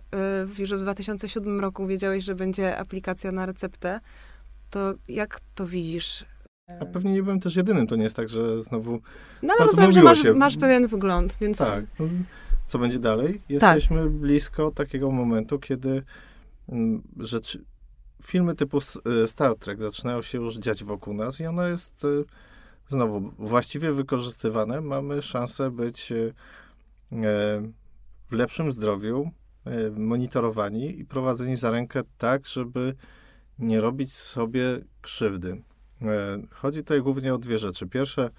[0.59, 4.01] już w 2007 roku wiedziałeś, że będzie aplikacja na receptę,
[4.71, 6.25] to jak to widzisz?
[6.81, 9.01] A pewnie nie byłem też jedynym, to nie jest tak, że znowu.
[9.43, 11.59] No ale rozumiem, że masz, masz, pewien wygląd, więc.
[11.59, 11.85] Tak.
[12.01, 12.07] No,
[12.67, 13.41] co będzie dalej?
[13.49, 14.11] Jesteśmy tak.
[14.11, 16.03] blisko takiego momentu, kiedy
[16.69, 17.65] mm, rzeczy,
[18.23, 18.79] filmy typu
[19.23, 22.25] y, Star Trek zaczynają się już dziać wokół nas i ono jest y,
[22.89, 24.81] znowu właściwie wykorzystywane.
[24.81, 26.35] Mamy szansę być y,
[28.31, 29.31] w lepszym zdrowiu,
[29.97, 32.95] monitorowani i prowadzeni za rękę tak, żeby
[33.59, 35.63] nie robić sobie krzywdy.
[36.51, 37.87] Chodzi tutaj głównie o dwie rzeczy.
[37.87, 38.31] Pierwsze,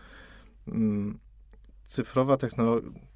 [0.67, 1.19] mm,
[1.85, 2.37] cyfrowa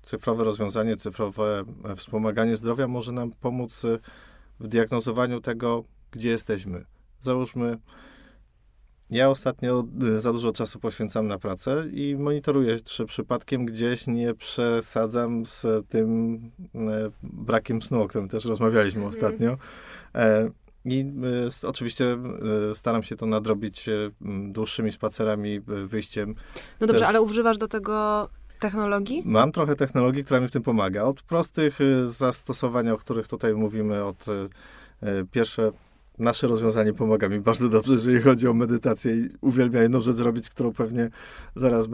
[0.01, 3.85] cyfrowe rozwiązanie, cyfrowe e, wspomaganie zdrowia może nam pomóc
[4.59, 6.85] w diagnozowaniu tego, gdzie jesteśmy.
[7.21, 7.77] Załóżmy,
[9.09, 14.33] ja ostatnio y, za dużo czasu poświęcam na pracę i monitoruję, czy przypadkiem gdzieś nie
[14.33, 16.37] przesadzam z tym
[16.75, 16.79] e,
[17.23, 19.15] brakiem snu, o którym też rozmawialiśmy mhm.
[19.15, 19.57] ostatnio.
[20.15, 20.49] E,
[20.85, 21.05] I
[21.63, 22.17] y, oczywiście
[22.71, 23.89] y, staram się to nadrobić
[24.47, 26.35] dłuższymi spacerami, wyjściem.
[26.79, 27.09] No dobrze, też.
[27.09, 28.29] ale używasz do tego
[28.59, 29.23] technologii?
[29.25, 31.03] Mam trochę technologii, która mi w tym pomaga.
[31.03, 34.25] Od prostych zastosowań, o których tutaj mówimy, od
[35.31, 35.71] pierwsze
[36.19, 40.49] nasze rozwiązanie pomaga mi bardzo dobrze, jeżeli chodzi o medytację i uwielbiam jedną rzecz robić,
[40.49, 41.09] którą pewnie
[41.55, 41.89] zaraz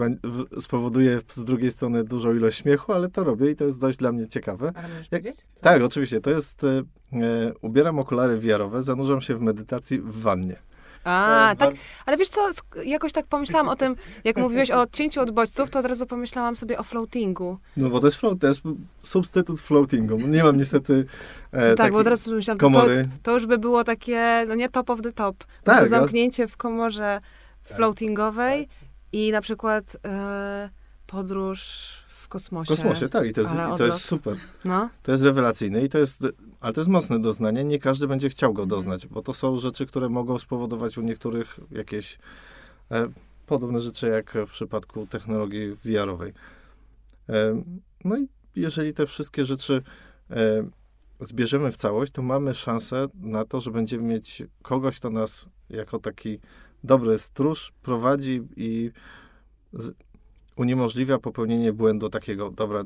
[0.60, 4.12] spowoduje z drugiej strony dużą ilość śmiechu, ale to robię i to jest dość dla
[4.12, 4.72] mnie ciekawe.
[4.76, 5.46] Ale możesz Jak, powiedzieć?
[5.62, 6.22] Tak, oczywiście.
[6.22, 10.73] To jest, e, e ubieram okulary wiarowe, zanurzam się w medytacji w wannie.
[11.04, 11.76] A, tak.
[12.06, 12.50] Ale wiesz co,
[12.86, 16.56] jakoś tak pomyślałam o tym, jak mówiłeś o odcięciu od bodźców, to od razu pomyślałam
[16.56, 17.58] sobie o floatingu.
[17.78, 18.62] No bo to jest float, to jest
[19.02, 20.20] substytut floatingu.
[20.20, 21.06] Nie mam niestety
[21.52, 23.04] e, no Tak, bo od razu myślałam, komory.
[23.04, 25.44] To, to już by było takie, no nie top of the top.
[25.64, 25.84] Tak.
[25.84, 27.20] To zamknięcie w komorze
[27.64, 28.68] floatingowej
[29.12, 30.70] i na przykład e,
[31.08, 31.90] podróż
[32.34, 32.66] kosmosie.
[32.66, 33.28] W kosmosie, tak.
[33.28, 34.38] I to jest, i to jest super.
[34.66, 34.90] No.
[35.04, 36.22] To jest rewelacyjne i to jest,
[36.62, 37.64] ale to jest mocne doznanie.
[37.64, 38.80] Nie każdy będzie chciał go mhm.
[38.80, 42.20] doznać, bo to są rzeczy, które mogą spowodować u niektórych jakieś
[42.92, 43.08] e,
[43.46, 46.34] podobne rzeczy, jak w przypadku technologii VR-owej.
[47.30, 47.64] E,
[48.06, 49.82] no i jeżeli te wszystkie rzeczy
[50.30, 50.36] e,
[51.20, 56.00] zbierzemy w całość, to mamy szansę na to, że będziemy mieć kogoś, kto nas jako
[56.00, 56.40] taki
[56.84, 58.92] dobry stróż prowadzi i
[59.74, 59.94] z,
[60.56, 62.84] uniemożliwia popełnienie błędu takiego, dobra,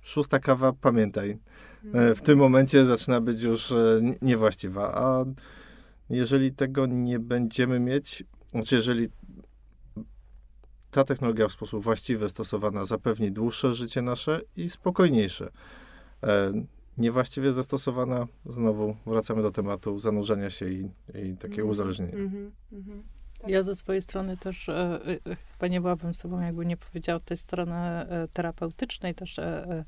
[0.00, 1.38] szósta kawa, pamiętaj,
[1.92, 5.24] e, w tym momencie zaczyna być już e, niewłaściwa, a
[6.10, 9.08] jeżeli tego nie będziemy mieć, znaczy jeżeli
[10.90, 15.50] ta technologia w sposób właściwy stosowana zapewni dłuższe życie nasze i spokojniejsze.
[16.98, 22.14] niewłaściwie zastosowana, znowu wracamy do tematu zanurzenia się i, i takiego mm, uzależnienia.
[22.14, 23.15] Mm, mm, tak.
[23.48, 27.36] Ja ze swojej strony też e, e, chyba nie byłabym sobą, jakby nie powiedziała tej
[27.36, 29.84] strony e, terapeutycznej, też e,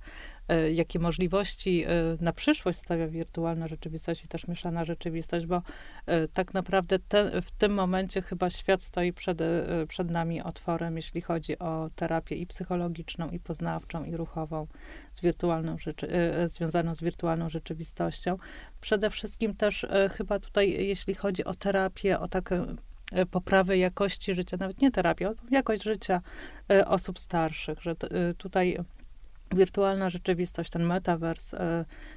[0.72, 1.84] jakie możliwości
[2.20, 5.62] na przyszłość stawia wirtualna rzeczywistość i też mieszana rzeczywistość, bo
[6.32, 9.38] tak naprawdę te, w tym momencie chyba świat stoi przed,
[9.88, 14.66] przed nami otworem, jeśli chodzi o terapię i psychologiczną, i poznawczą, i ruchową,
[15.12, 16.08] z wirtualną rzeczy,
[16.46, 18.36] związaną z wirtualną rzeczywistością.
[18.80, 19.86] Przede wszystkim też
[20.16, 22.87] chyba tutaj, jeśli chodzi o terapię, o takie E,
[23.30, 26.20] poprawy jakości życia, nawet nie terapię, jakość życia
[26.70, 28.78] e, osób starszych, że e, tutaj
[29.54, 31.54] wirtualna rzeczywistość, ten metavers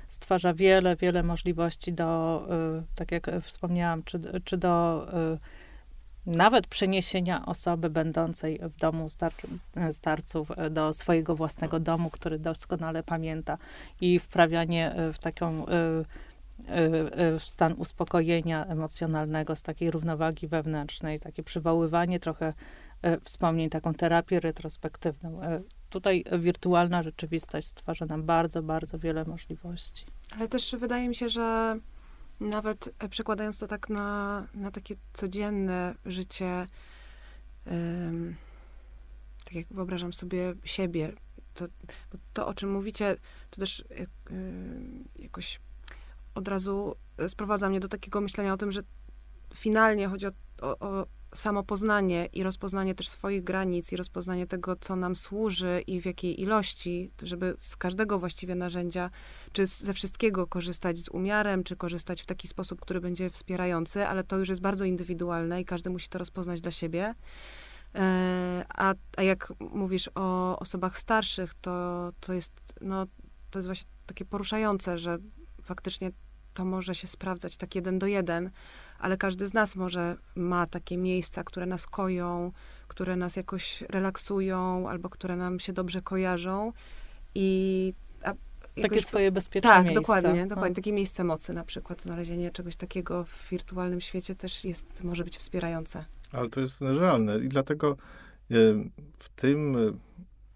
[0.09, 2.47] stwarza wiele, wiele możliwości do,
[2.95, 5.07] tak jak wspomniałam, czy, czy do
[6.25, 9.07] nawet przeniesienia osoby będącej w domu
[9.91, 13.57] starców do swojego własnego domu, który doskonale pamięta
[14.01, 15.65] i wprawianie w taką
[17.39, 22.53] w stan uspokojenia emocjonalnego, z takiej równowagi wewnętrznej, takie przywoływanie trochę
[23.05, 25.41] y, wspomnień, taką terapię retrospektywną.
[25.89, 30.05] Tutaj wirtualna rzeczywistość stwarza nam bardzo, bardzo wiele możliwości.
[30.37, 31.77] Ale też wydaje mi się, że
[32.39, 36.67] nawet e, przekładając to tak na, na takie codzienne życie,
[37.65, 38.35] um,
[39.45, 41.13] tak jak wyobrażam sobie siebie,
[41.53, 41.65] to,
[42.33, 43.15] to o czym mówicie,
[43.49, 43.85] to też
[45.19, 45.59] jakoś
[46.35, 48.81] od razu e, sprowadza mnie do takiego myślenia o tym, że
[49.53, 51.05] finalnie chodzi o, o, o
[51.35, 56.05] samo poznanie i rozpoznanie też swoich granic i rozpoznanie tego, co nam służy i w
[56.05, 59.09] jakiej ilości, żeby z każdego właściwie narzędzia,
[59.51, 64.23] czy ze wszystkiego korzystać z umiarem, czy korzystać w taki sposób, który będzie wspierający, ale
[64.23, 67.15] to już jest bardzo indywidualne i każdy musi to rozpoznać dla siebie.
[67.95, 73.05] E, a, a jak mówisz o osobach starszych, to, to jest, no,
[73.51, 75.17] to jest właśnie takie poruszające, że
[75.71, 76.11] faktycznie
[76.53, 78.49] to może się sprawdzać tak jeden do jeden,
[78.99, 82.51] ale każdy z nas może ma takie miejsca, które nas koją,
[82.87, 86.73] które nas jakoś relaksują, albo które nam się dobrze kojarzą
[87.35, 87.93] i
[88.75, 90.01] Jakoś, takie swoje bezpieczne tak, miejsce.
[90.01, 90.69] dokładnie, dokładnie.
[90.69, 90.75] No.
[90.75, 92.01] Takie miejsce mocy na przykład.
[92.01, 96.05] Znalezienie czegoś takiego w wirtualnym świecie też jest, może być wspierające.
[96.31, 98.55] Ale to jest realne i dlatego e,
[99.13, 99.79] w tym e,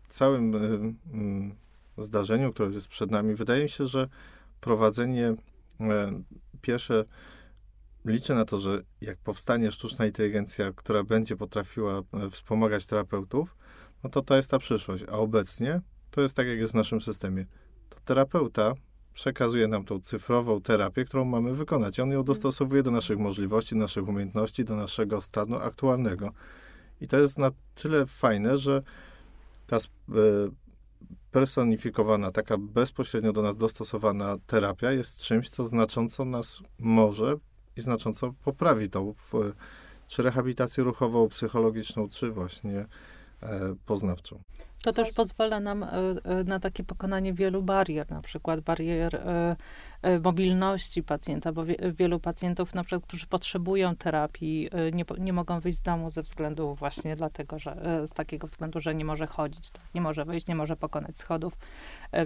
[0.09, 0.55] całym
[1.97, 4.07] e, zdarzeniu, które jest przed nami, wydaje mi się, że
[4.65, 5.35] prowadzenie,
[5.79, 6.21] e,
[6.61, 7.05] pierwsze,
[8.05, 13.55] liczę na to, że jak powstanie sztuczna inteligencja, która będzie potrafiła e, wspomagać terapeutów,
[14.03, 15.03] no to to jest ta przyszłość.
[15.11, 17.45] A obecnie to jest tak, jak jest w naszym systemie.
[17.89, 18.73] To terapeuta
[19.13, 21.99] przekazuje nam tą cyfrową terapię, którą mamy wykonać.
[21.99, 26.31] On ją dostosowuje do naszych możliwości, naszych umiejętności, do naszego stanu aktualnego.
[27.01, 28.81] I to jest na tyle fajne, że
[29.67, 29.77] ta
[31.35, 37.35] e, personifikowana, taka bezpośrednio do nas dostosowana terapia jest czymś, co znacząco nas może
[37.77, 39.33] i znacząco poprawi tą w,
[40.07, 42.85] czy rehabilitację ruchową, psychologiczną, czy właśnie
[43.43, 44.41] e, poznawczą.
[44.85, 49.55] To też pozwala nam e, e, na takie pokonanie wielu barier, na przykład barier e,
[50.19, 51.63] mobilności pacjenta, bo
[51.97, 56.75] wielu pacjentów, na przykład, którzy potrzebują terapii, nie, nie mogą wyjść z domu ze względu
[56.75, 59.83] właśnie dlatego, że z takiego względu, że nie może chodzić, tak?
[59.95, 61.57] nie może wyjść, nie może pokonać schodów,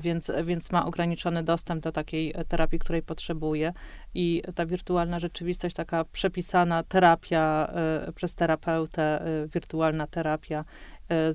[0.01, 3.74] więc, więc ma ograniczony dostęp do takiej terapii, której potrzebuje.
[4.14, 7.74] I ta wirtualna rzeczywistość, taka przepisana terapia
[8.16, 10.66] przez terapeutę, wirtualna terapia
[11.10, 11.34] E,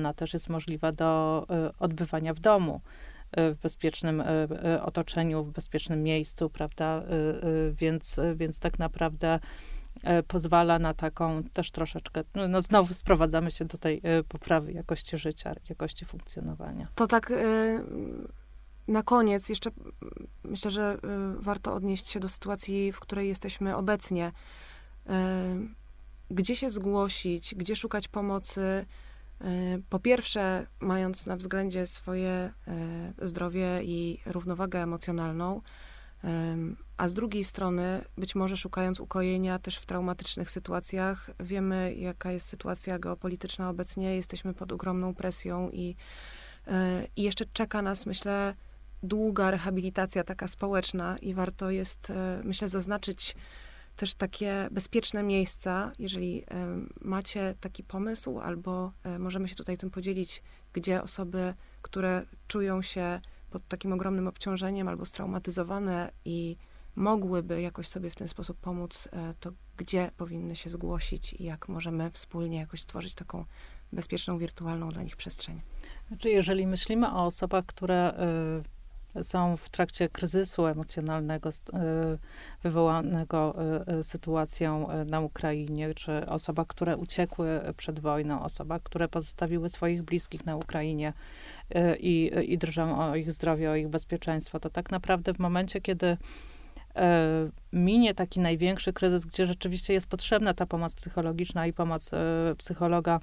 [0.00, 2.80] zindywidualizowana też jest możliwa do e, odbywania w domu
[3.32, 4.22] e, w bezpiecznym
[4.82, 7.02] otoczeniu, w bezpiecznym miejscu, prawda?
[7.72, 9.40] Więc, więc tak naprawdę
[10.28, 15.54] pozwala na taką też troszeczkę, no, no znowu sprowadzamy się do tej poprawy jakości życia,
[15.68, 16.88] jakości funkcjonowania.
[16.94, 17.32] To tak
[18.88, 19.70] na koniec jeszcze
[20.44, 20.98] myślę, że
[21.38, 24.32] warto odnieść się do sytuacji, w której jesteśmy obecnie
[26.30, 28.86] gdzie się zgłosić, gdzie szukać pomocy.
[29.40, 32.52] E, po pierwsze, mając na względzie swoje e,
[33.22, 35.60] zdrowie i równowagę emocjonalną,
[36.96, 42.48] a z drugiej strony, być może szukając ukojenia też w traumatycznych sytuacjach, wiemy, jaka jest
[42.48, 45.96] sytuacja geopolityczna obecnie, jesteśmy pod ogromną presją i,
[46.66, 48.54] e, i jeszcze czeka nas, myślę,
[49.02, 52.12] długa rehabilitacja taka społeczna i warto jest,
[52.44, 53.36] myślę, zaznaczyć
[54.00, 56.44] też takie bezpieczne miejsca, jeżeli
[57.00, 60.42] macie taki pomysł, albo e, możemy się tutaj tym podzielić,
[60.72, 63.20] gdzie osoby, które czują się
[63.50, 66.56] pod takim ogromnym obciążeniem albo straumatyzowane i
[66.96, 71.68] mogłyby jakoś sobie w ten sposób pomóc, e, to gdzie powinny się zgłosić i jak
[71.68, 73.44] możemy wspólnie jakoś stworzyć taką
[73.92, 75.60] bezpieczną, wirtualną dla nich przestrzeń.
[76.08, 78.79] Znaczy, jeżeli myślimy o osobach, które y,
[79.22, 81.50] są w trakcie kryzysu emocjonalnego
[82.62, 83.54] wywołanego
[84.02, 90.56] sytuacją na Ukrainie, czy osoba, które uciekły przed wojną, osoba, które pozostawiły swoich bliskich na
[90.56, 91.12] Ukrainie
[91.98, 96.16] i, i drżą o ich zdrowie, o ich bezpieczeństwo, to tak naprawdę w momencie, kiedy
[97.72, 102.10] minie taki największy kryzys, gdzie rzeczywiście jest potrzebna ta pomoc psychologiczna i pomoc
[102.58, 103.20] psychologa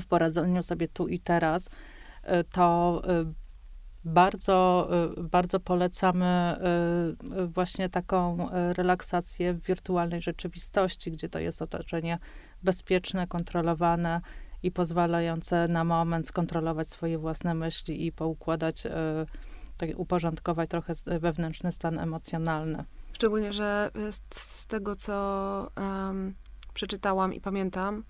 [0.00, 1.70] w poradzeniu sobie tu i teraz,
[2.52, 3.02] to
[4.04, 4.88] bardzo,
[5.18, 6.56] y, bardzo polecamy
[7.32, 12.18] y, y, właśnie taką relaksację w wirtualnej rzeczywistości, gdzie to jest otoczenie
[12.62, 14.20] bezpieczne, kontrolowane
[14.62, 18.82] i pozwalające na moment skontrolować swoje własne myśli i poukładać,
[19.76, 22.84] tak, uporządkować trochę wewnętrzny stan emocjonalny.
[23.12, 23.90] Szczególnie, że
[24.30, 26.34] z tego, co um,
[26.74, 28.04] przeczytałam i pamiętam,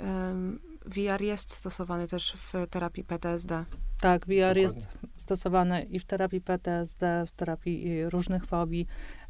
[0.00, 3.64] um, VR jest stosowany też w terapii PTSD.
[4.02, 4.62] Tak, VR Dokładnie.
[4.62, 8.86] jest stosowany i w terapii PTSD, w terapii różnych fobii,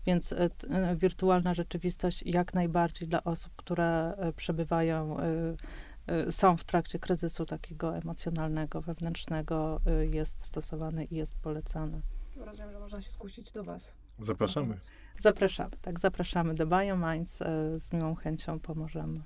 [0.07, 5.17] więc e, e, wirtualna rzeczywistość jak najbardziej dla osób, które przebywają,
[6.31, 12.03] są w trakcie kryzysu takiego emocjonalnego, wewnętrznego, jest stosowany i jest polecany.
[12.37, 13.95] Rozumiem, że można się skusić do Was.
[14.19, 14.79] Zapraszamy.
[15.19, 17.39] Zapraszamy, tak, zapraszamy do BioMinds,
[17.77, 19.19] z miłą chęcią pomożemy.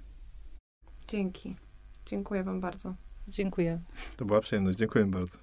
[1.09, 1.57] Dzięki.
[2.07, 2.95] Dziękuję Wam bardzo.
[3.29, 3.81] Dziękuję.
[4.17, 4.79] To była przyjemność.
[4.79, 5.39] Dziękuję bardzo.